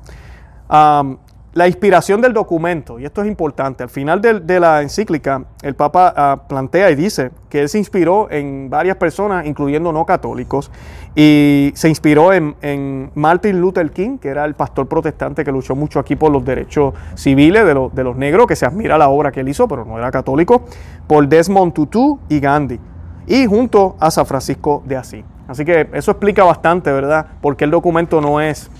[1.52, 6.12] La inspiración del documento, y esto es importante, al final de, la encíclica el Papa
[6.16, 10.70] ah, plantea y dice que él se inspiró en varias personas, incluyendo no católicos,
[11.16, 15.98] y se inspiró en, Martin Luther King, que era el pastor protestante que luchó mucho
[15.98, 19.40] aquí por los derechos civiles de, de los negros, que se admira la obra que
[19.40, 20.62] él hizo, pero no era católico,
[21.08, 22.78] por Desmond Tutu y Gandhi
[23.26, 25.24] y junto a San Francisco de Asís.
[25.48, 28.70] Así que eso explica bastante, ¿verdad?, porque el documento no es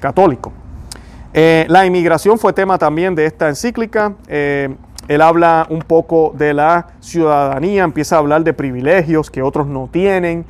[0.00, 0.52] católico.
[1.36, 4.14] Eh, la inmigración fue tema también de esta encíclica.
[4.28, 4.72] Eh,
[5.08, 9.88] él habla un poco de la ciudadanía, empieza a hablar de privilegios que otros no
[9.90, 10.46] tienen.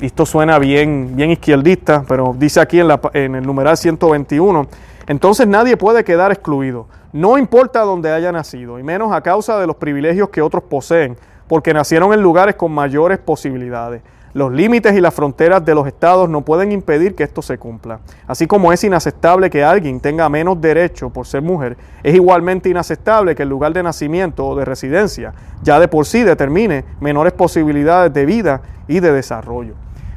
[0.00, 4.66] esto suena bien, bien izquierdista, pero dice aquí en, en el numeral 121,
[5.06, 9.66] entonces nadie puede quedar excluido, no importa dónde haya nacido, y menos a causa de
[9.66, 11.16] los privilegios que otros poseen
[11.48, 14.02] porque nacieron en lugares con mayores posibilidades.
[14.36, 18.00] Los límites y las fronteras de los estados no pueden impedir que esto se cumpla.
[18.26, 23.34] Así como es inaceptable que alguien tenga menos derecho por ser mujer, es igualmente inaceptable
[23.34, 28.12] que el lugar de nacimiento o de residencia ya de por sí determine menores posibilidades
[28.12, 29.72] de vida y de desarrollo.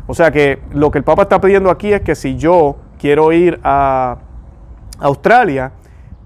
[0.05, 3.31] O sea que lo que el Papa está pidiendo aquí es que si yo quiero
[3.31, 4.17] ir a
[4.99, 5.71] Australia,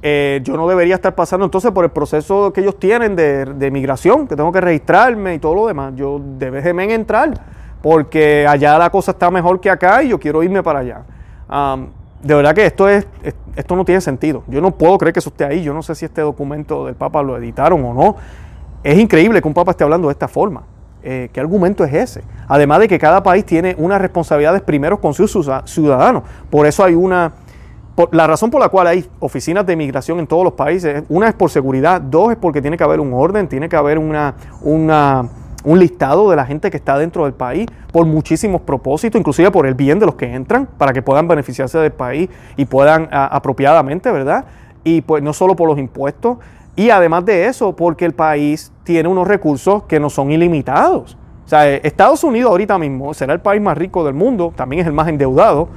[0.01, 4.27] eh, yo no debería estar pasando entonces por el proceso que ellos tienen de, migración,
[4.27, 5.93] que tengo que registrarme y todo lo demás.
[5.95, 7.52] Yo déjeme entrar,
[7.83, 11.01] porque allá la cosa está mejor que acá y yo quiero irme para allá.
[12.23, 13.05] de verdad que esto, es,
[13.57, 14.41] esto no tiene sentido.
[14.47, 15.61] Yo no puedo creer que eso esté ahí.
[15.61, 18.15] Yo no sé si este documento del Papa lo editaron o no.
[18.85, 20.63] Es increíble que un Papa esté hablando de esta forma.
[21.03, 22.23] Eh, ¿Qué argumento es ese?
[22.47, 26.23] Además de que cada país tiene unas responsabilidades primero con sus ciudadanos.
[26.49, 27.33] Por eso hay una
[28.11, 31.35] la razón por la cual hay oficinas de inmigración en todos los países, una es
[31.35, 34.33] por seguridad, dos es porque tiene que haber un orden, tiene que haber una,
[35.63, 39.65] un listado de la gente que está dentro del país por muchísimos propósitos, inclusive por
[39.65, 44.12] el bien de los que entran, para que puedan beneficiarse del país y puedan apropiadamente,
[44.12, 44.45] ¿verdad?
[44.84, 46.38] Y pues no solo por los impuestos,
[46.76, 51.17] y además de eso, porque el país tiene unos recursos que no son ilimitados.
[51.45, 54.88] O sea, Estados Unidos ahorita mismo será el país más rico del mundo, también es
[54.88, 55.69] el más endeudado,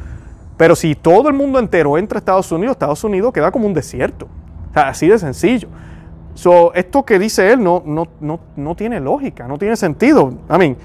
[0.56, 3.74] pero si todo el mundo entero entra a Estados Unidos, Estados Unidos queda como un
[3.74, 4.26] desierto.
[4.74, 5.68] así de sencillo.
[6.36, 10.34] So, esto que dice él no, no, no, no tiene lógica, no tiene sentido.
[10.50, 10.76] I mean,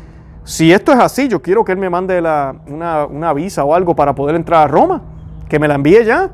[0.46, 3.94] si esto es así, yo quiero que él me mande una, una visa o algo
[3.94, 5.02] para poder entrar a Roma,
[5.50, 6.30] que me la envíe ya,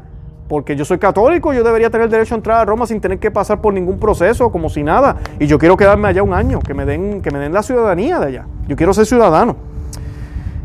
[0.47, 3.31] porque yo soy católico, yo debería tener derecho a entrar a Roma sin tener que
[3.31, 5.17] pasar por ningún proceso, como si nada.
[5.39, 8.19] Y yo quiero quedarme allá un año, que me den, que me den la ciudadanía
[8.19, 8.45] de allá.
[8.67, 9.55] Yo quiero ser ciudadano.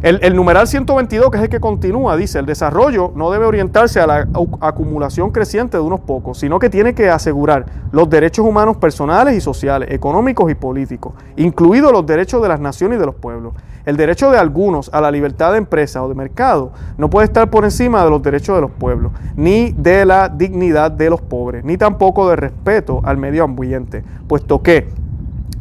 [0.03, 4.07] El, numeral 122, que es el que continúa, dice, el desarrollo no debe orientarse a
[4.09, 4.29] la
[4.61, 9.41] acumulación creciente de unos pocos, sino que tiene que asegurar los derechos humanos personales y
[9.41, 13.55] sociales, económicos y políticos, incluidos los derechos de las naciones y de los pueblos.
[13.85, 17.49] El derecho de algunos a la libertad de empresa o de mercado no puede estar
[17.49, 21.65] por encima de los derechos de los pueblos, ni de la dignidad de los pobres,
[21.65, 24.89] ni tampoco de respeto al medio ambiente, puesto que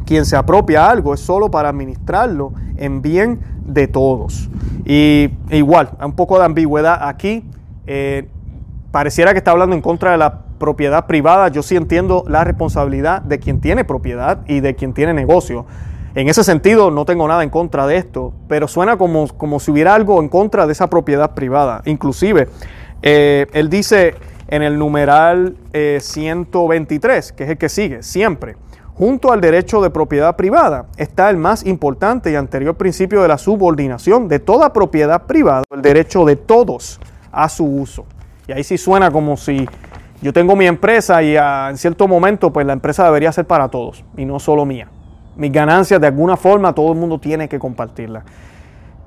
[0.04, 4.50] quien se apropia algo es solo para administrarlo en bien de todos.
[4.84, 7.44] Y igual, un poco de ambigüedad aquí.
[7.86, 8.28] Eh,
[8.90, 11.48] pareciera que está hablando en contra de la propiedad privada.
[11.48, 15.66] Yo sí entiendo la responsabilidad de quien tiene propiedad y de quien tiene negocio.
[16.14, 19.70] En ese sentido, no tengo nada en contra de esto, pero suena como, como si
[19.70, 21.80] hubiera algo en contra de esa propiedad privada.
[21.86, 22.48] Inclusive,
[23.00, 24.14] eh, él dice
[24.48, 28.56] en el numeral 123, eh, que es el que sigue, siempre.
[28.94, 33.38] Junto al derecho de propiedad privada está el más importante y anterior principio de la
[33.38, 37.00] subordinación de toda propiedad privada, el derecho de todos
[37.30, 38.04] a su uso.
[38.46, 39.66] Y ahí sí suena como si
[40.20, 44.04] yo tengo mi empresa y en cierto momento pues la empresa debería ser para todos
[44.14, 44.88] y no solo mía.
[45.36, 48.24] Mis ganancias de alguna forma todo el mundo tiene que compartirlas.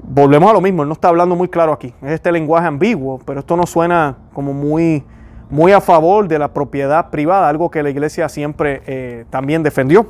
[0.01, 1.93] Volvemos a lo mismo, él no está hablando muy claro aquí.
[2.01, 5.03] Es este lenguaje ambiguo, pero esto no suena como muy
[5.49, 10.07] muy a favor de la propiedad privada, algo que la iglesia siempre eh, también defendió.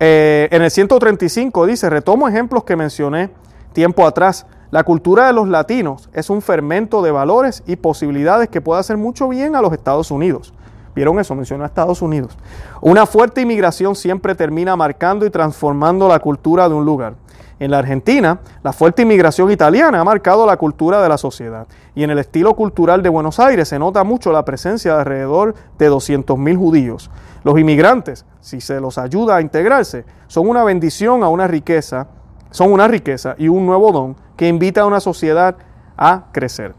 [0.00, 3.30] Eh, en el 135 dice, retomo ejemplos que mencioné
[3.72, 4.46] tiempo atrás.
[4.70, 8.96] La cultura de los latinos es un fermento de valores y posibilidades que puede hacer
[8.96, 10.52] mucho bien a los Estados Unidos.
[10.94, 11.34] ¿Vieron eso?
[11.34, 12.36] Mencionó a Estados Unidos.
[12.80, 17.14] Una fuerte inmigración siempre termina marcando y transformando la cultura de un lugar.
[17.60, 21.66] En la Argentina, la fuerte inmigración italiana ha marcado la cultura de la sociedad.
[21.94, 25.54] Y en el estilo cultural de Buenos Aires se nota mucho la presencia de alrededor
[25.76, 27.10] de 200.000 judíos.
[27.42, 32.06] Los inmigrantes, si se los ayuda a integrarse, son una bendición a una riqueza,
[32.50, 35.56] son una riqueza y un nuevo don que invita a una sociedad
[35.96, 36.74] a crecer.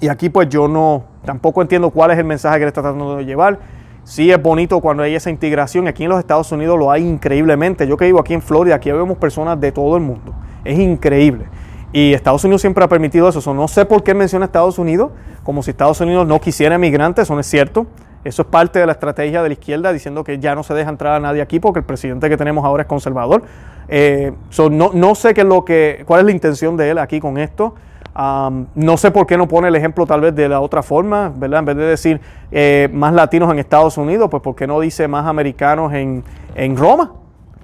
[0.00, 3.16] Y aquí pues yo no, tampoco entiendo cuál es el mensaje que le está tratando
[3.16, 3.58] de llevar
[4.04, 5.86] Sí es bonito cuando hay esa integración.
[5.86, 7.86] Aquí en los Estados Unidos lo hay increíblemente.
[7.86, 10.34] Yo que vivo aquí en Florida, aquí vemos personas de todo el mundo.
[10.64, 11.46] Es increíble.
[11.92, 13.54] Y Estados Unidos siempre ha permitido eso.
[13.54, 15.10] no sé por qué menciona Estados Unidos,
[15.44, 17.86] como si Estados Unidos no quisiera emigrantes, eso no es cierto.
[18.24, 20.88] Eso es parte de la estrategia de la izquierda diciendo que ya no se deja
[20.90, 23.42] entrar a nadie aquí porque el presidente que tenemos ahora es conservador.
[23.88, 24.32] Eh,
[24.70, 27.36] no, no sé qué es lo que, cuál es la intención de él aquí con
[27.36, 27.74] esto
[28.14, 31.60] no sé por qué no pone el ejemplo tal vez de la otra forma, ¿verdad?
[31.60, 35.08] En vez de decir eh, más latinos en Estados Unidos, pues ¿por qué no dice
[35.08, 37.12] más americanos en, Roma?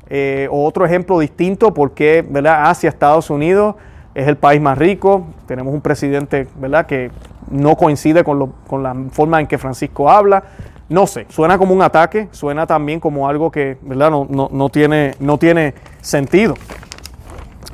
[0.09, 2.71] Eh, otro ejemplo distinto, porque ¿verdad?
[2.71, 3.75] Asia, Estados Unidos
[4.15, 6.87] es el país más rico, tenemos un presidente ¿verdad?
[6.87, 7.11] que
[7.51, 10.43] no coincide con, la forma en que Francisco habla.
[10.89, 14.11] No sé, suena como un ataque, suena también como algo que ¿verdad?
[14.11, 16.55] no, tiene, no tiene sentido.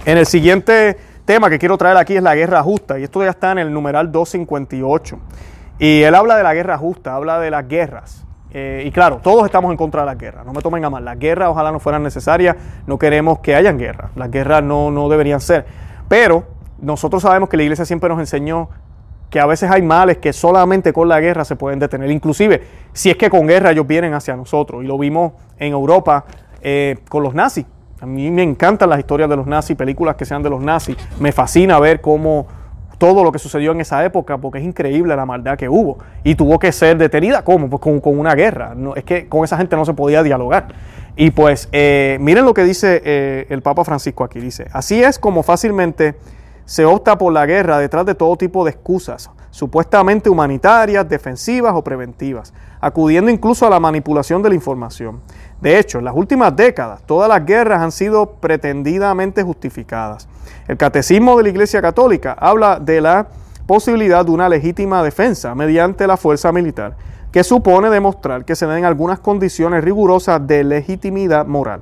[0.04, 3.30] En el siguiente tema que quiero traer aquí es la guerra justa, y esto ya
[3.30, 5.18] está en el numeral 258.
[5.78, 8.24] Y él habla de la guerra justa, habla de las guerras.
[8.52, 11.04] Eh, y claro, todos estamos en contra de las guerras, no me tomen a mal,
[11.04, 12.54] las guerras ojalá no fueran necesarias,
[12.86, 15.66] no queremos que hayan guerras, las guerras no, no deberían ser.
[16.08, 16.44] Pero
[16.80, 18.68] nosotros sabemos que la iglesia siempre nos enseñó
[19.28, 22.62] que a veces hay males que solamente con la guerra se pueden detener, inclusive
[22.92, 26.24] si es que con guerra ellos vienen hacia nosotros, y lo vimos en Europa
[26.62, 27.66] eh, con los nazis.
[28.04, 30.94] A mí me encantan las historias de los nazis, películas que sean de los nazis.
[31.18, 32.46] Me fascina ver cómo
[32.98, 35.96] todo lo que sucedió en esa época, porque es increíble la maldad que hubo.
[36.22, 37.70] Y tuvo que ser detenida, ¿cómo?
[37.70, 38.74] Pues con, una guerra.
[38.74, 40.68] No, es que con esa gente no se podía dialogar.
[41.16, 44.38] Y pues eh, miren lo que dice eh, el Papa Francisco aquí.
[44.38, 46.14] Dice, así es como fácilmente
[46.66, 51.82] se opta por la guerra detrás de todo tipo de excusas, supuestamente humanitarias, defensivas o
[51.82, 52.52] preventivas,
[52.82, 55.22] acudiendo incluso a la manipulación de la información.
[55.64, 60.28] De hecho, en las últimas décadas, todas las guerras han sido pretendidamente justificadas.
[60.68, 63.28] El Catecismo de la Iglesia Católica habla de la
[63.66, 66.98] posibilidad de una legítima defensa mediante la fuerza militar,
[67.32, 71.80] que supone demostrar que se den algunas condiciones rigurosas de legitimidad moral.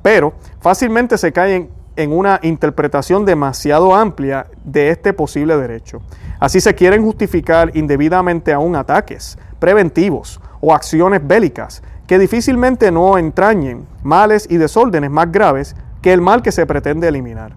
[0.00, 6.02] Pero fácilmente se caen en una interpretación demasiado amplia de este posible derecho.
[6.38, 13.86] Así se quieren justificar indebidamente aún ataques preventivos o acciones bélicas que difícilmente no entrañen
[14.02, 17.56] males y desórdenes más graves que el mal que se pretende eliminar.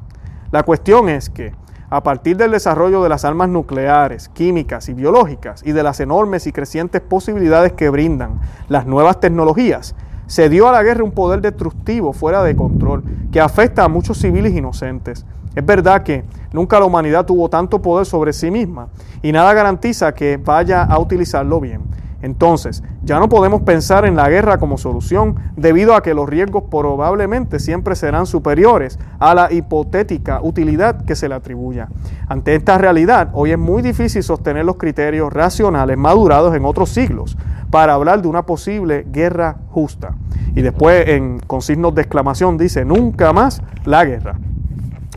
[0.51, 1.53] La cuestión es que,
[1.89, 6.47] a partir del desarrollo de las armas nucleares, químicas y biológicas y de las enormes
[6.47, 8.39] y crecientes posibilidades que brindan
[8.69, 9.95] las nuevas tecnologías,
[10.27, 14.17] se dio a la guerra un poder destructivo fuera de control que afecta a muchos
[14.17, 15.25] civiles inocentes.
[15.55, 18.89] Es verdad que nunca la humanidad tuvo tanto poder sobre sí misma
[19.21, 21.81] y nada garantiza que vaya a utilizarlo bien.
[22.21, 26.63] Entonces, ya no podemos pensar en la guerra como solución debido a que los riesgos
[26.69, 31.89] probablemente siempre serán superiores a la hipotética utilidad que se le atribuya.
[32.27, 37.37] Ante esta realidad, hoy es muy difícil sostener los criterios racionales madurados en otros siglos
[37.69, 40.15] para hablar de una posible guerra justa.
[40.55, 44.37] Y después, en, con signos de exclamación, dice, nunca más la guerra.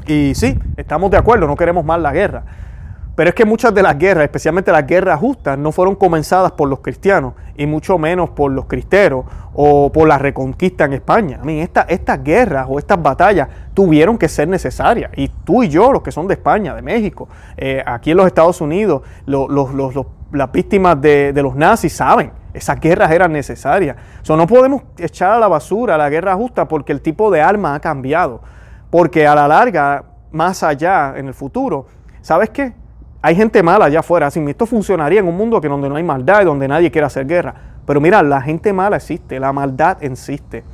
[0.07, 2.45] Y sí, estamos de acuerdo, no queremos más la guerra.
[3.17, 6.69] Pero es que muchas de las guerras, especialmente las guerras justas, no fueron comenzadas por
[6.69, 11.41] los cristianos y mucho menos por los cristeros o por la reconquista en España.
[11.43, 15.11] A mí, estas guerras o estas batallas tuvieron que ser necesarias.
[15.17, 18.27] Y tú y yo, los que son de España, de México, eh, aquí en los
[18.27, 23.97] Estados Unidos, las víctimas de, los nazis saben esas guerras eran necesarias.
[24.29, 27.75] O no podemos echar a la basura la guerra justa porque el tipo de arma
[27.75, 28.41] ha cambiado.
[28.91, 31.87] Porque a la larga, más allá, en el futuro,
[32.23, 32.80] ¿sabes qué?
[33.23, 34.27] Hay gente mala allá afuera.
[34.27, 37.07] Así, esto funcionaría en un mundo que donde no hay maldad y donde nadie quiere
[37.07, 37.55] hacer guerra.
[37.87, 40.65] Pero mira, la gente mala existe, la maldad existe.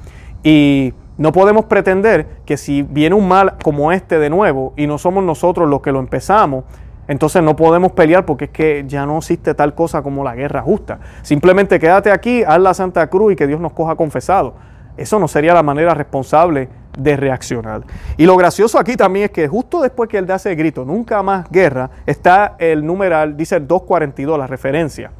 [0.43, 4.99] Y no podemos pretender que si viene un mal como este de nuevo y no
[4.99, 6.65] somos nosotros los que lo empezamos,
[7.09, 10.63] entonces no podemos pelear porque es que ya no existe tal cosa como la guerra
[10.63, 10.99] justa.
[11.23, 14.55] Simplemente quédate aquí, haz la Santa Cruz y que Dios nos coja confesado.
[14.97, 17.83] Eso no sería la manera responsable de reaccionar.
[18.17, 21.23] Y lo gracioso aquí también es que justo después que él da ese grito, nunca
[21.23, 25.11] más guerra, está el numeral, dice 242, la referencia.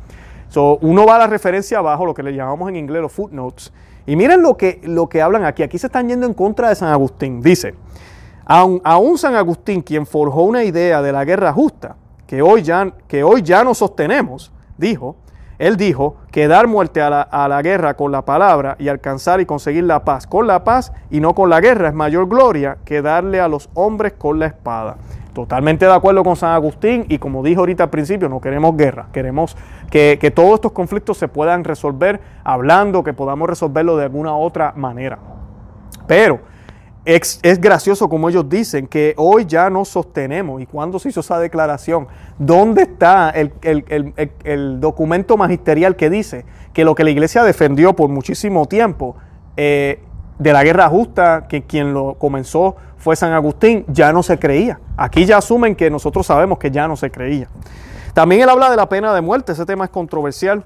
[0.49, 3.73] So, uno va a la referencia abajo, lo que le llamamos en inglés los footnotes,
[4.07, 5.63] y miren lo que, lo que hablan aquí.
[5.63, 7.43] Aquí se están yendo en contra de San Agustín.
[7.43, 7.75] Dice,
[8.45, 11.97] aún, aún San Agustín, quien forjó una idea de la guerra justa,
[12.27, 15.17] que hoy ya, que hoy ya no sostenemos, dijo,
[15.59, 19.41] Él dijo que dar muerte a la, a la, guerra con la palabra y alcanzar
[19.41, 22.79] y conseguir la paz con la paz y no con la guerra es mayor gloria
[22.85, 24.97] que darle a los hombres con la espada.
[25.33, 29.09] Totalmente de acuerdo con San Agustín y como dijo ahorita al principio, no queremos guerra,
[29.13, 29.57] queremos
[29.91, 34.73] que, que todos estos conflictos se puedan resolver hablando, que podamos resolverlo de alguna otra
[34.77, 35.19] manera.
[36.07, 36.41] Pero
[37.07, 40.61] es, es, gracioso como ellos dicen que hoy ya no sostenemos.
[40.61, 42.09] ¿Y cuándo se hizo esa declaración?
[42.37, 47.45] ¿Dónde está el, el, el, el, documento magisterial que dice que lo que la iglesia
[47.45, 49.17] defendió por muchísimo tiempo
[49.57, 50.01] eh,
[50.41, 54.81] de la guerra justa, que quien lo comenzó fue San Agustín, ya no se creía.
[54.97, 57.49] Aquí ya asumen que nosotros sabemos que ya no se creía.
[58.15, 60.65] También él habla de la pena de muerte, ese tema es controversial.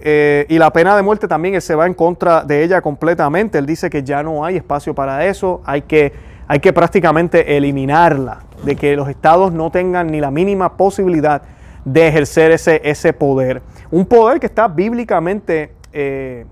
[0.00, 3.58] Eh, y la pena de muerte también se va en contra de ella completamente.
[3.58, 6.12] Él dice que ya no hay espacio para eso, hay que,
[6.46, 11.42] hay que prácticamente eliminarla, de que los estados no tengan ni la mínima posibilidad
[11.84, 13.62] de ejercer ese, ese poder.
[13.90, 16.44] Un poder que está bíblicamente eh,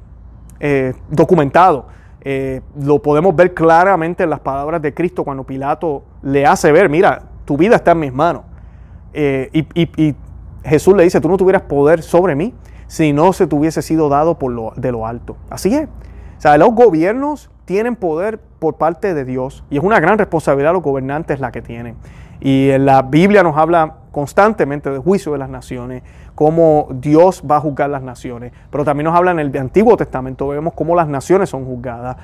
[0.60, 1.94] eh, documentado.
[2.80, 7.22] Lo podemos ver claramente en las palabras de Cristo cuando Pilato le hace ver, mira,
[7.44, 8.42] tu vida está en mis manos.
[9.14, 10.14] Y,
[10.64, 12.52] Jesús le dice, tú no tuvieras poder sobre mí
[12.86, 15.36] si no se te hubiese sido dado por lo, de lo alto.
[15.50, 15.88] Así es.
[16.38, 20.72] O sea, los gobiernos tienen poder por parte de Dios y es una gran responsabilidad
[20.72, 21.96] los gobernantes la que tienen.
[22.40, 26.02] Y en la Biblia nos habla constantemente del juicio de las naciones,
[26.34, 28.52] cómo Dios va a juzgar las naciones.
[28.70, 32.16] Pero también nos habla en el Antiguo Testamento, vemos cómo las naciones son juzgadas,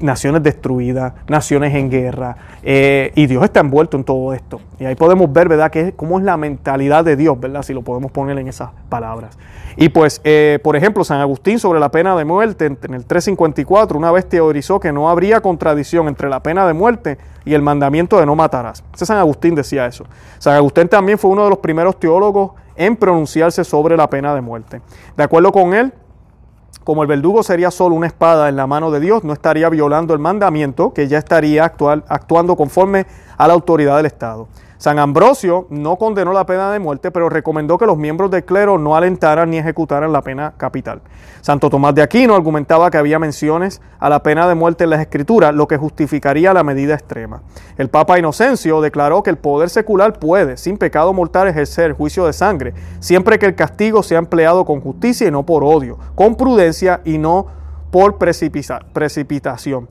[0.00, 4.60] naciones destruidas, naciones en guerra, eh, y Dios está envuelto en todo esto.
[4.78, 7.82] Y ahí podemos ver, ¿verdad?, que cómo es la mentalidad de Dios, ¿verdad?, si lo
[7.82, 9.36] podemos poner en esas palabras.
[9.76, 13.96] Y pues, eh, por ejemplo, San Agustín sobre la pena de muerte, en el 354,
[13.96, 18.18] una vez teorizó que no habría contradicción entre la pena de muerte y el mandamiento
[18.18, 18.84] de no matarás.
[18.94, 20.04] Ese San Agustín decía eso.
[20.38, 24.40] San Agustín también fue uno de los primeros teólogos en pronunciarse sobre la pena de
[24.40, 24.80] muerte.
[25.16, 25.92] De acuerdo con él,
[26.84, 30.14] como el verdugo sería solo una espada en la mano de Dios, no estaría violando
[30.14, 33.06] el mandamiento, que ya estaría actual, actuando conforme
[33.36, 34.48] a la autoridad del Estado.
[34.82, 38.78] San Ambrosio no condenó la pena de muerte, pero recomendó que los miembros del clero
[38.78, 41.02] no alentaran ni ejecutaran la pena capital.
[41.40, 45.00] Santo Tomás de Aquino argumentaba que había menciones a la pena de muerte en las
[45.00, 47.42] escrituras, lo que justificaría la medida extrema.
[47.78, 52.32] El Papa Inocencio declaró que el poder secular puede, sin pecado mortal, ejercer juicio de
[52.32, 57.02] sangre, siempre que el castigo sea empleado con justicia y no por odio, con prudencia
[57.04, 57.46] y no
[57.92, 59.88] por precipitación.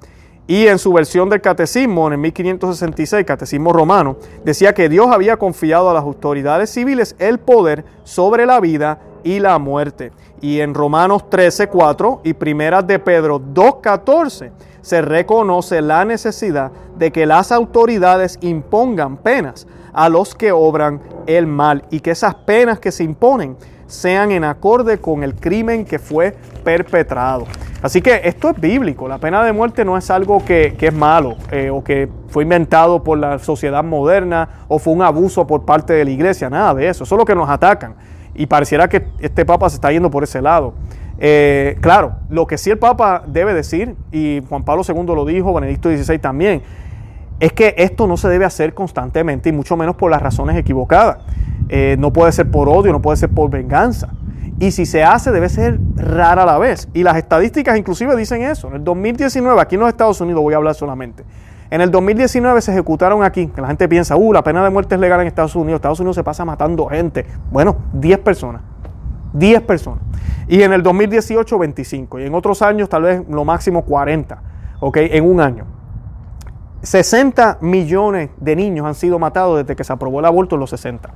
[0.47, 5.37] Y en su versión del catecismo, en el 1566, catecismo romano, decía que Dios había
[5.37, 10.11] confiado a las autoridades civiles el poder sobre la vida y la muerte.
[10.41, 16.71] Y en Romanos 13, 4 y primeras de Pedro 2, 14 se reconoce la necesidad
[16.97, 22.35] de que las autoridades impongan penas a los que obran el mal y que esas
[22.35, 27.45] penas que se imponen sean en acorde con el crimen que fue perpetrado.
[27.81, 31.35] Así que esto es bíblico, la pena de muerte no es algo que, es malo
[31.51, 35.93] eh, o que fue inventado por la sociedad moderna o fue un abuso por parte
[35.93, 37.95] de la iglesia, nada de eso, eso es lo que nos atacan.
[38.35, 40.73] Y pareciera que este Papa se está yendo por ese lado.
[41.17, 45.53] Eh, claro, lo que sí el Papa debe decir, y Juan Pablo II lo dijo,
[45.53, 46.61] Benedicto XVI también,
[47.39, 51.17] es que esto no se debe hacer constantemente y mucho menos por las razones equivocadas.
[51.69, 54.09] Eh, no puede ser por odio, no puede ser por venganza.
[54.61, 56.87] Y si se hace, debe ser rara a la vez.
[56.93, 58.67] Y las estadísticas inclusive dicen eso.
[58.67, 61.25] En el 2019, aquí en los Estados Unidos voy a hablar solamente.
[61.71, 64.93] En el 2019 se ejecutaron aquí, que la gente piensa, uh, la pena de muerte
[64.93, 65.79] es legal en Estados Unidos.
[65.79, 67.25] Estados Unidos se pasa matando gente.
[67.49, 68.61] Bueno, 10 personas.
[69.33, 70.03] 10 personas.
[70.47, 72.19] Y en el 2018, 25.
[72.19, 74.43] Y en otros años, tal vez lo máximo 40.
[74.79, 74.97] ¿Ok?
[74.97, 75.65] En un año.
[76.83, 80.69] 60 millones de niños han sido matados desde que se aprobó el aborto en los
[80.69, 81.09] 60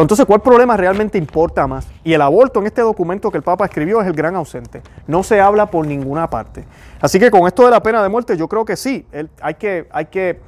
[0.00, 1.86] entonces, ¿cuál problema realmente importa más?
[2.02, 4.80] Y el aborto en este documento que el Papa escribió es el gran ausente.
[5.06, 6.64] No se habla por ninguna parte.
[7.00, 9.06] Así que con esto de la pena de muerte, yo creo que sí,
[9.40, 10.40] hay, que, hay que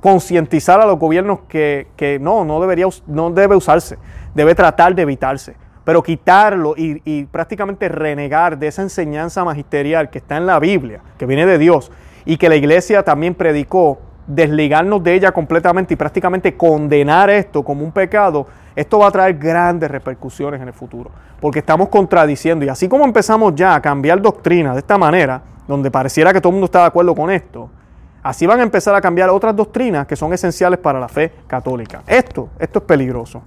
[0.00, 3.98] concientizar a los gobiernos que, no, no, debería, no debe usarse,
[4.34, 5.56] debe tratar de evitarse.
[5.82, 11.00] Pero quitarlo y, y prácticamente renegar de esa enseñanza magisterial que está en la Biblia,
[11.18, 11.90] que viene de Dios,
[12.24, 17.84] y que la iglesia también predicó, desligarnos de ella completamente y prácticamente condenar esto como
[17.84, 21.10] un pecado, esto va a traer grandes repercusiones en el futuro,
[21.40, 25.90] porque estamos contradiciendo y así como empezamos ya a cambiar doctrina de esta manera, donde
[25.90, 27.70] pareciera que todo el mundo está de acuerdo con esto,
[28.22, 32.02] así van a empezar a cambiar otras doctrinas que son esenciales para la fe católica.
[32.06, 33.42] Esto, esto es peligroso.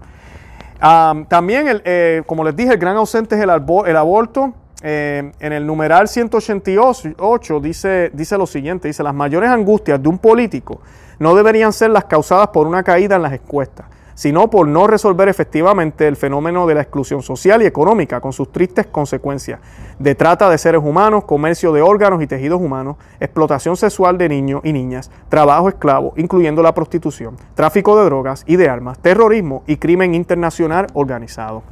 [1.27, 4.53] también, eh, como les dije, el gran ausente es el, el aborto.
[4.81, 10.17] Eh, en el numeral 188 dice, dice lo siguiente, dice, las mayores angustias de un
[10.17, 10.79] político
[11.19, 15.27] no deberían ser las causadas por una caída en las encuestas, sino por no resolver
[15.27, 19.59] efectivamente el fenómeno de la exclusión social y económica con sus tristes consecuencias
[19.99, 24.61] de trata de seres humanos, comercio de órganos y tejidos humanos, explotación sexual de niños
[24.63, 29.75] y niñas, trabajo esclavo, incluyendo la prostitución, tráfico de drogas y de armas, terrorismo y
[29.75, 31.63] crimen internacional organizado.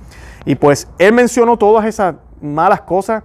[0.43, 3.23] Y pues él mencionó todas esas malas cosas,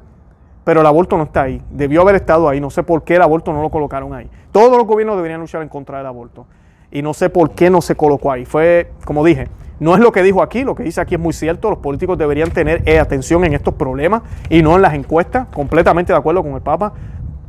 [0.65, 1.61] pero el aborto no está ahí.
[1.71, 2.61] Debió haber estado ahí.
[2.61, 4.31] No sé por qué el aborto no lo colocaron ahí.
[4.53, 6.47] Todos los gobiernos deberían luchar en contra del aborto
[6.93, 8.45] y no sé por qué no se colocó ahí.
[8.45, 9.49] Fue, como dije,
[9.81, 12.17] no es lo que dijo aquí, lo que dice aquí es muy cierto, los políticos
[12.19, 16.43] deberían tener eh, atención en estos problemas y no en las encuestas, completamente de acuerdo
[16.43, 16.93] con el Papa,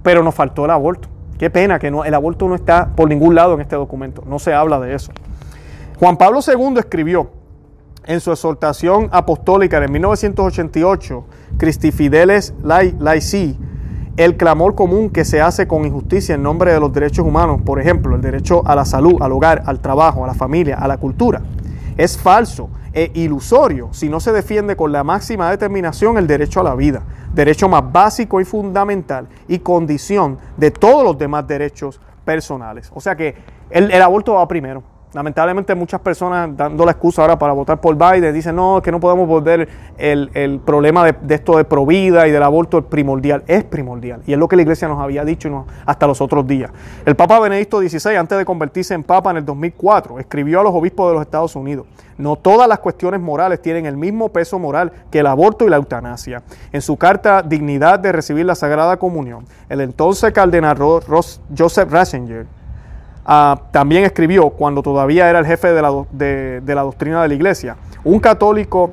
[0.02, 1.10] pero nos faltó el aborto.
[1.38, 4.54] Qué pena que el aborto no está por ningún lado en este documento, no se
[4.54, 5.12] habla de eso.
[6.00, 7.30] Juan Pablo II escribió
[8.06, 11.24] en su exhortación apostólica en 1988,
[11.58, 13.58] Christi Fideles Laici,
[14.18, 17.80] el clamor común que se hace con injusticia en nombre de los derechos humanos, por
[17.80, 20.98] ejemplo, el derecho a la salud, al hogar, al trabajo, a la familia, a la
[20.98, 21.42] cultura,
[21.98, 26.64] es falso e ilusorio si no se defiende con la máxima determinación el derecho a
[26.64, 27.02] la vida,
[27.34, 32.92] derecho más básico y fundamental y condición de todos los demás derechos personales.
[32.94, 33.36] O sea que
[33.72, 34.93] el, el aborto va primero.
[35.14, 39.00] Lamentablemente muchas personas dando la excusa ahora para votar por Biden dicen no, que no
[39.00, 43.44] podemos volver el, problema de, esto de provida y del aborto es primordial.
[43.46, 44.22] Es primordial.
[44.26, 46.72] Y es lo que la iglesia nos había dicho hasta los otros días.
[47.06, 50.74] El Papa Benedicto XVI, antes de convertirse en Papa en el 2004, escribió a los
[50.74, 51.86] obispos de los Estados Unidos,
[52.18, 55.76] no todas las cuestiones morales tienen el mismo peso moral que el aborto y la
[55.76, 56.42] eutanasia.
[56.72, 62.48] En su carta Dignidad de recibir la Sagrada Comunión, el entonces cardenal Joseph Ratzinger
[63.26, 67.34] Ah, también escribió, cuando todavía era el jefe de la, de, la doctrina de la
[67.34, 68.92] iglesia, un católico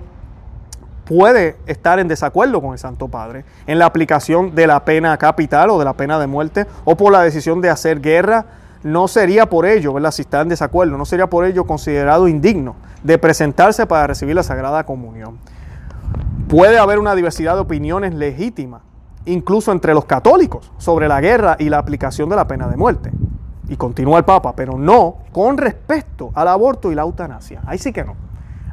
[1.05, 5.71] puede estar en desacuerdo con el Santo Padre en la aplicación de la pena capital
[5.71, 8.47] o de la pena de muerte o por la decisión de hacer guerra,
[8.85, 10.13] no sería por ello, ¿verdad?
[10.13, 14.45] si está en desacuerdo, no sería por ello considerado indigno de presentarse para recibir la
[14.45, 15.39] Sagrada Comunión.
[16.49, 18.83] Puede haber una diversidad de opiniones legítimas,
[19.25, 23.11] incluso entre los católicos, sobre la guerra y la aplicación de la pena de muerte
[23.71, 27.63] y continúa el Papa, pero no con respecto al aborto y la eutanasia.
[27.65, 28.17] Ahí sí que no.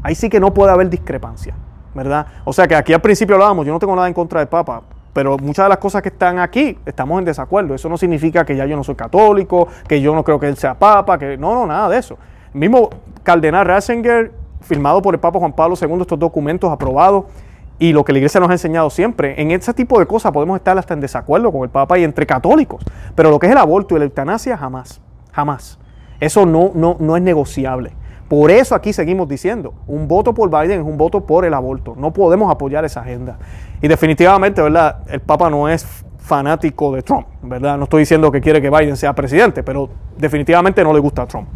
[0.02, 1.54] Ahí sí que no puede haber discrepancia,
[1.94, 2.26] ¿verdad?
[2.46, 4.82] O sea que aquí al principio hablábamos, yo no tengo nada en contra del Papa,
[5.14, 7.76] pero muchas de las cosas que están aquí estamos en desacuerdo.
[7.76, 10.58] Eso no significa que ya yo no soy católico, que yo no creo que él
[10.58, 12.18] sea Papa, que no, no, nada de eso.
[12.54, 12.90] Mismo
[13.22, 14.32] Cardenal Ratzinger,
[14.62, 17.26] firmado por el Papa Juan Pablo II, estos documentos aprobados,
[17.80, 20.58] y lo que la iglesia nos ha enseñado siempre, en ese tipo de cosas podemos
[20.58, 22.84] estar hasta en desacuerdo con el Papa y entre católicos,
[23.16, 25.02] pero lo que es el aborto y la eutanasia jamás,
[25.32, 25.80] jamás.
[26.20, 27.94] Eso no, no, no es negociable.
[28.28, 31.96] Por eso aquí seguimos diciendo, un voto por Biden es un voto por el aborto.
[31.98, 33.38] No podemos apoyar esa agenda.
[33.82, 34.98] Y definitivamente, ¿verdad?
[35.08, 35.86] El Papa no es
[36.18, 37.78] fanático de Trump, ¿verdad?
[37.78, 41.26] No estoy diciendo que quiere que Biden sea presidente, pero definitivamente no le gusta a
[41.26, 41.48] Trump.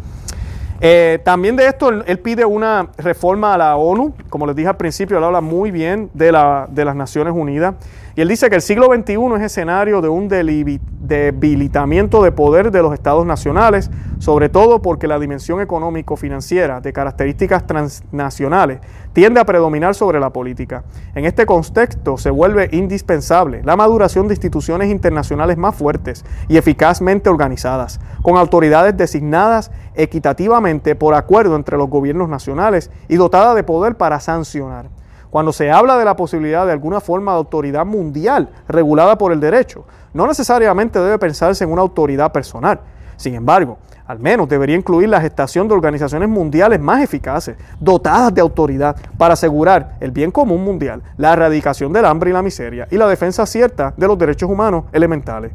[0.84, 4.14] Eh, también de esto, él, pide una reforma a la ONU.
[4.28, 7.76] Como les dije al principio, él habla muy bien de, la, de las Naciones Unidas.
[8.14, 12.82] Y él dice que el siglo XXI es escenario de un debilitamiento de poder de
[12.82, 18.80] los estados nacionales, sobre todo porque la dimensión económico-financiera de características transnacionales
[19.14, 20.84] tiende a predominar sobre la política.
[21.14, 27.30] En este contexto se vuelve indispensable la maduración de instituciones internacionales más fuertes y eficazmente
[27.30, 33.96] organizadas, con autoridades designadas equitativamente por acuerdo entre los gobiernos nacionales y dotadas de poder
[33.96, 35.01] para sancionar
[35.32, 39.40] cuando se habla de la posibilidad de alguna forma de autoridad mundial regulada por el
[39.40, 42.80] derecho, no necesariamente debe pensarse en una autoridad personal.
[43.16, 48.42] Sin embargo, al menos debería incluir la gestación de organizaciones mundiales más eficaces, dotadas de
[48.42, 52.98] autoridad para asegurar el bien común mundial, la erradicación del hambre y la miseria y
[52.98, 55.52] la defensa cierta de los derechos humanos elementales.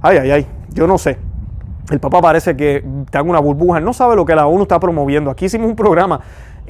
[0.00, 1.18] Ay, ay, ay, yo no sé.
[1.90, 4.62] El Papa parece que está en una burbuja, él no sabe lo que la ONU
[4.62, 5.28] está promoviendo.
[5.28, 6.20] Aquí hicimos un programa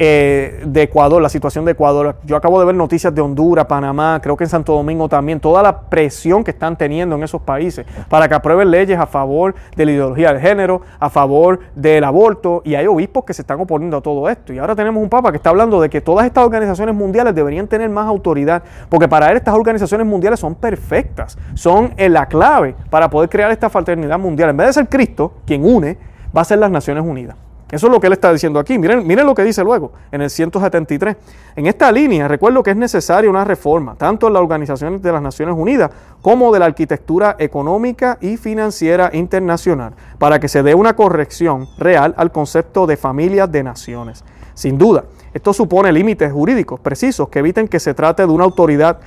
[0.01, 2.15] eh, de Ecuador, la situación de Ecuador.
[2.25, 5.61] Yo acabo de ver noticias de Honduras, Panamá, creo que en Santo Domingo también, toda
[5.61, 9.85] la presión que están teniendo en esos países para que aprueben leyes a favor de
[9.85, 13.97] la ideología de género, a favor del aborto, y hay obispos que se están oponiendo
[13.97, 14.53] a todo esto.
[14.53, 17.67] Y ahora tenemos un papa que está hablando de que todas estas organizaciones mundiales deberían
[17.67, 23.11] tener más autoridad, porque para él estas organizaciones mundiales son perfectas, son la clave para
[23.11, 24.51] poder crear esta fraternidad mundial.
[24.51, 25.99] En vez de ser Cristo quien une,
[26.37, 27.48] va a ser las Naciones Unidas.
[27.71, 28.79] Eso es lo que él está diciendo aquí.
[28.79, 31.17] Miren, miren lo que dice luego, en el 173.
[31.55, 35.21] En esta línea, recuerdo que es necesaria una reforma, tanto en la Organización de las
[35.21, 35.91] Naciones Unidas
[36.23, 42.15] como de la arquitectura económica y financiera internacional, para que se dé una corrección real
[42.17, 44.25] al concepto de familias de naciones.
[44.55, 45.05] Sin duda,
[45.35, 48.99] esto supone límites jurídicos precisos que eviten que se trate de una autoridad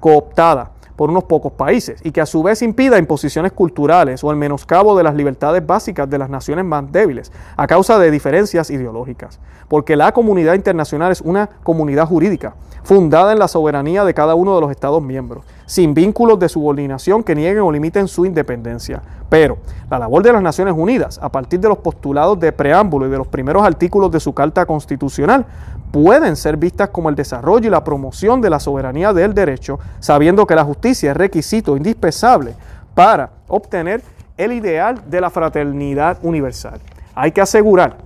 [0.00, 4.36] cooptada por unos pocos países y que a su vez impida imposiciones culturales o el
[4.36, 9.38] menoscabo de las libertades básicas de las naciones más débiles a causa de diferencias ideológicas.
[9.68, 12.54] Porque la comunidad internacional es una comunidad jurídica
[12.86, 17.24] fundada en la soberanía de cada uno de los Estados miembros, sin vínculos de subordinación
[17.24, 19.02] que nieguen o limiten su independencia.
[19.28, 19.58] Pero
[19.90, 23.18] la labor de las Naciones Unidas, a partir de los postulados de preámbulo y de
[23.18, 25.46] los primeros artículos de su Carta Constitucional,
[26.02, 30.46] pueden ser vistas como el desarrollo y la promoción de la soberanía del derecho, sabiendo
[30.46, 32.54] que la justicia es requisito indispensable
[32.94, 34.02] para obtener
[34.36, 36.80] el ideal de la fraternidad universal.
[37.14, 37.96] Hay que asegurar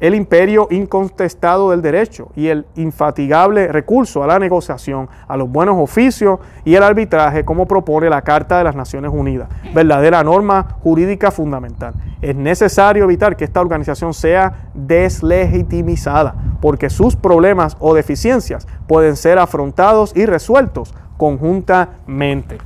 [0.00, 5.76] el imperio incontestado del derecho y el infatigable recurso a la negociación, a los buenos
[5.78, 11.30] oficios y el arbitraje como propone la Carta de las Naciones Unidas, verdadera norma jurídica
[11.30, 11.94] fundamental.
[12.20, 19.38] Es necesario evitar que esta organización sea deslegitimizada, porque sus problemas o deficiencias pueden ser
[19.38, 22.58] afrontados y resueltos conjuntamente.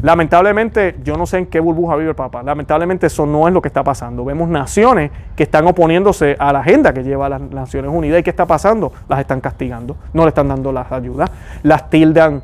[0.00, 2.42] Lamentablemente, yo no sé en qué burbuja vive el Papa.
[2.42, 4.24] Lamentablemente eso no es lo que está pasando.
[4.24, 8.20] Vemos naciones que están oponiéndose a la agenda que lleva las Naciones Unidas.
[8.20, 8.92] ¿Y qué está pasando?
[9.08, 11.30] Las están castigando, no le están dando las ayudas,
[11.64, 12.42] las tildan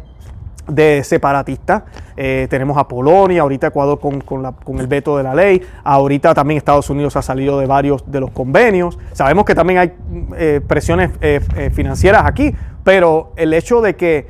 [0.66, 1.82] de separatistas.
[2.16, 6.88] Eh, tenemos a Polonia, ahorita Ecuador con, el veto de la ley, ahorita también Estados
[6.90, 8.98] Unidos ha salido de varios de los convenios.
[9.12, 9.92] Sabemos que también hay
[10.36, 14.28] eh, presiones eh, financieras aquí, pero el hecho de que,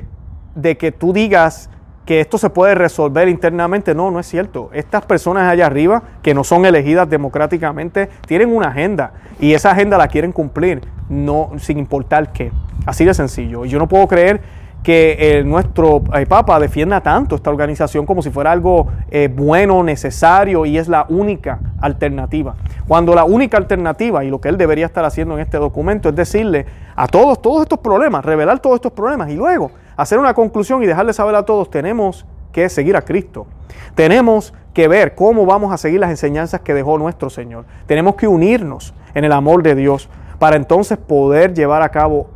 [0.55, 1.69] de que tú digas
[2.05, 3.95] que esto se puede resolver internamente.
[3.95, 4.69] No, no es cierto.
[4.73, 9.97] Estas personas allá arriba, que no son elegidas democráticamente, tienen una agenda y esa agenda
[9.97, 12.51] la quieren cumplir, no sin importar qué.
[12.85, 13.65] Así de sencillo.
[13.65, 14.41] Y yo no puedo creer
[14.85, 19.81] que eh, nuestro eh, Papa defienda tanto esta organización como si fuera algo eh, bueno,
[19.81, 22.55] necesario y es la única alternativa.
[22.87, 26.15] Cuando la única alternativa y lo que él debería estar haciendo en este documento es
[26.15, 30.83] decirle a todos todos estos problemas, revelar todos estos problemas y luego hacer una conclusión
[30.83, 33.47] y dejarle saber a todos, tenemos que seguir a Cristo.
[33.95, 37.65] Tenemos que ver cómo vamos a seguir las enseñanzas que dejó nuestro Señor.
[37.85, 42.27] Tenemos que unirnos en el amor de Dios para entonces poder llevar a cabo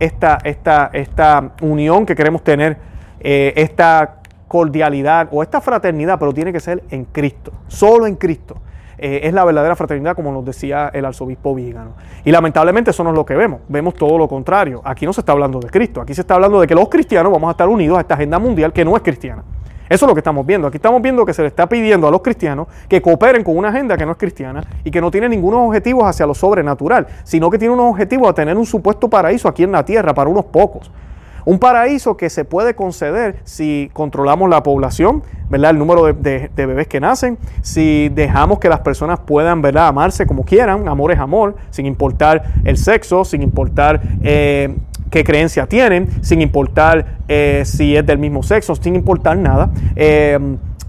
[0.00, 2.78] esta, esta, esta unión que queremos tener,
[3.20, 8.56] eh, esta cordialidad o esta fraternidad, pero tiene que ser en Cristo, solo en Cristo.
[8.98, 11.92] Eh, es la verdadera fraternidad, como nos decía el arzobispo Vígano.
[12.24, 14.80] Y lamentablemente eso no es lo que vemos, vemos todo lo contrario.
[14.84, 17.32] Aquí no se está hablando de Cristo, aquí se está hablando de que los cristianos
[17.32, 19.44] vamos a estar unidos a esta agenda mundial que no es cristiana.
[19.88, 20.68] Eso es lo que estamos viendo.
[20.68, 23.68] Aquí estamos viendo que se le está pidiendo a los cristianos que cooperen con una
[23.68, 27.48] agenda que no es cristiana y que no tiene ningunos objetivos hacia lo sobrenatural, sino
[27.48, 30.44] que tiene unos objetivos a tener un supuesto paraíso aquí en la tierra para unos
[30.46, 30.90] pocos.
[31.44, 35.70] Un paraíso que se puede conceder si controlamos la población, ¿verdad?
[35.70, 39.88] El número de, bebés que nacen, si dejamos que las personas puedan, ¿verdad?
[39.88, 44.76] Amarse como quieran, amor es amor, sin importar el sexo, sin importar eh,
[45.10, 49.70] qué creencia tienen, sin importar eh, si es del mismo sexo, sin importar nada.
[49.96, 50.38] Eh,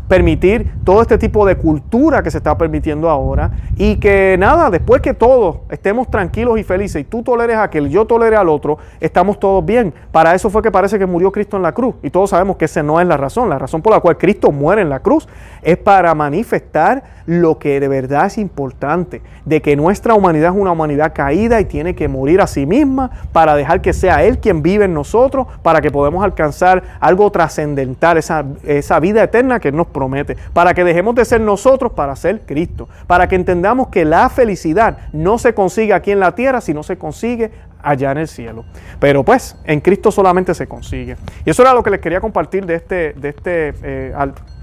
[0.10, 5.02] permitir todo este tipo de cultura que se está permitiendo ahora y que nada, después
[5.02, 8.80] que todos estemos tranquilos y felices y tú toleres a aquel, yo tolere al otro,
[9.00, 9.94] estamos todos bien.
[10.12, 12.66] Para eso fue que parece que murió Cristo en la cruz y todos sabemos que
[12.66, 13.50] esa no es la razón.
[13.50, 15.28] La razón por la cual Cristo muere en la cruz
[15.62, 20.72] es para manifestar lo que de verdad es importante, de que nuestra humanidad es una
[20.72, 24.64] humanidad caída y tiene que morir a sí misma para dejar que sea Él quien
[24.64, 29.86] vive en nosotros, para que podamos alcanzar algo trascendental, esa, esa vida eterna que nos
[30.00, 34.30] promete, para que dejemos de ser nosotros para ser Cristo, para que entendamos que la
[34.30, 38.64] felicidad no se consigue aquí en la tierra, sino se consigue allá en el cielo.
[39.00, 41.18] Pero pues en Cristo solamente se consigue.
[41.46, 44.14] Y eso era lo que les quería compartir de este, de este eh,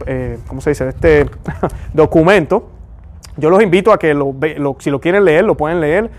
[0.07, 0.85] eh, ¿cómo se dice?
[0.85, 1.27] De este
[1.93, 2.71] documento.
[3.37, 4.35] Yo los invito a que lo,
[4.79, 6.11] si lo quieren leer, lo pueden leer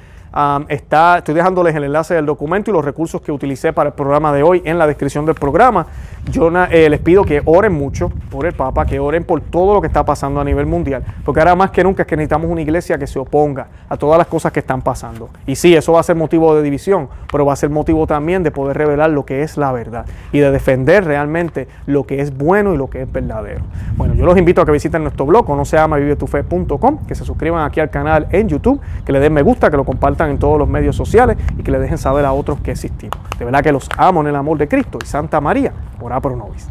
[0.70, 4.44] estoy dejándoles el enlace del documento y los recursos que utilicé para el programa de
[4.44, 5.88] hoy en la descripción del programa.
[6.30, 9.82] Yo eh, les pido que oren mucho por el Papa, que oren por todo lo
[9.82, 12.62] que está pasando a nivel mundial, porque ahora más que nunca es que necesitamos una
[12.62, 15.30] iglesia que se oponga a todas las cosas que están pasando.
[15.46, 18.44] Y sí, eso va a ser motivo de división, pero va a ser motivo también
[18.44, 22.36] de poder revelar lo que es la verdad y de defender realmente lo que es
[22.36, 23.62] bueno y lo que es verdadero.
[23.96, 27.24] Bueno, yo los invito a que visiten nuestro blog, no se llama vivetufe.com, que se
[27.24, 29.86] suscriban aquí al canal en YouTube, que le den me gusta, que lo
[30.18, 33.18] compartan en todos los medios sociales y que le dejen saber a otros que existimos.
[33.38, 36.36] De verdad que los amo en el amor de Cristo y Santa María, ora pro
[36.36, 36.68] nobis.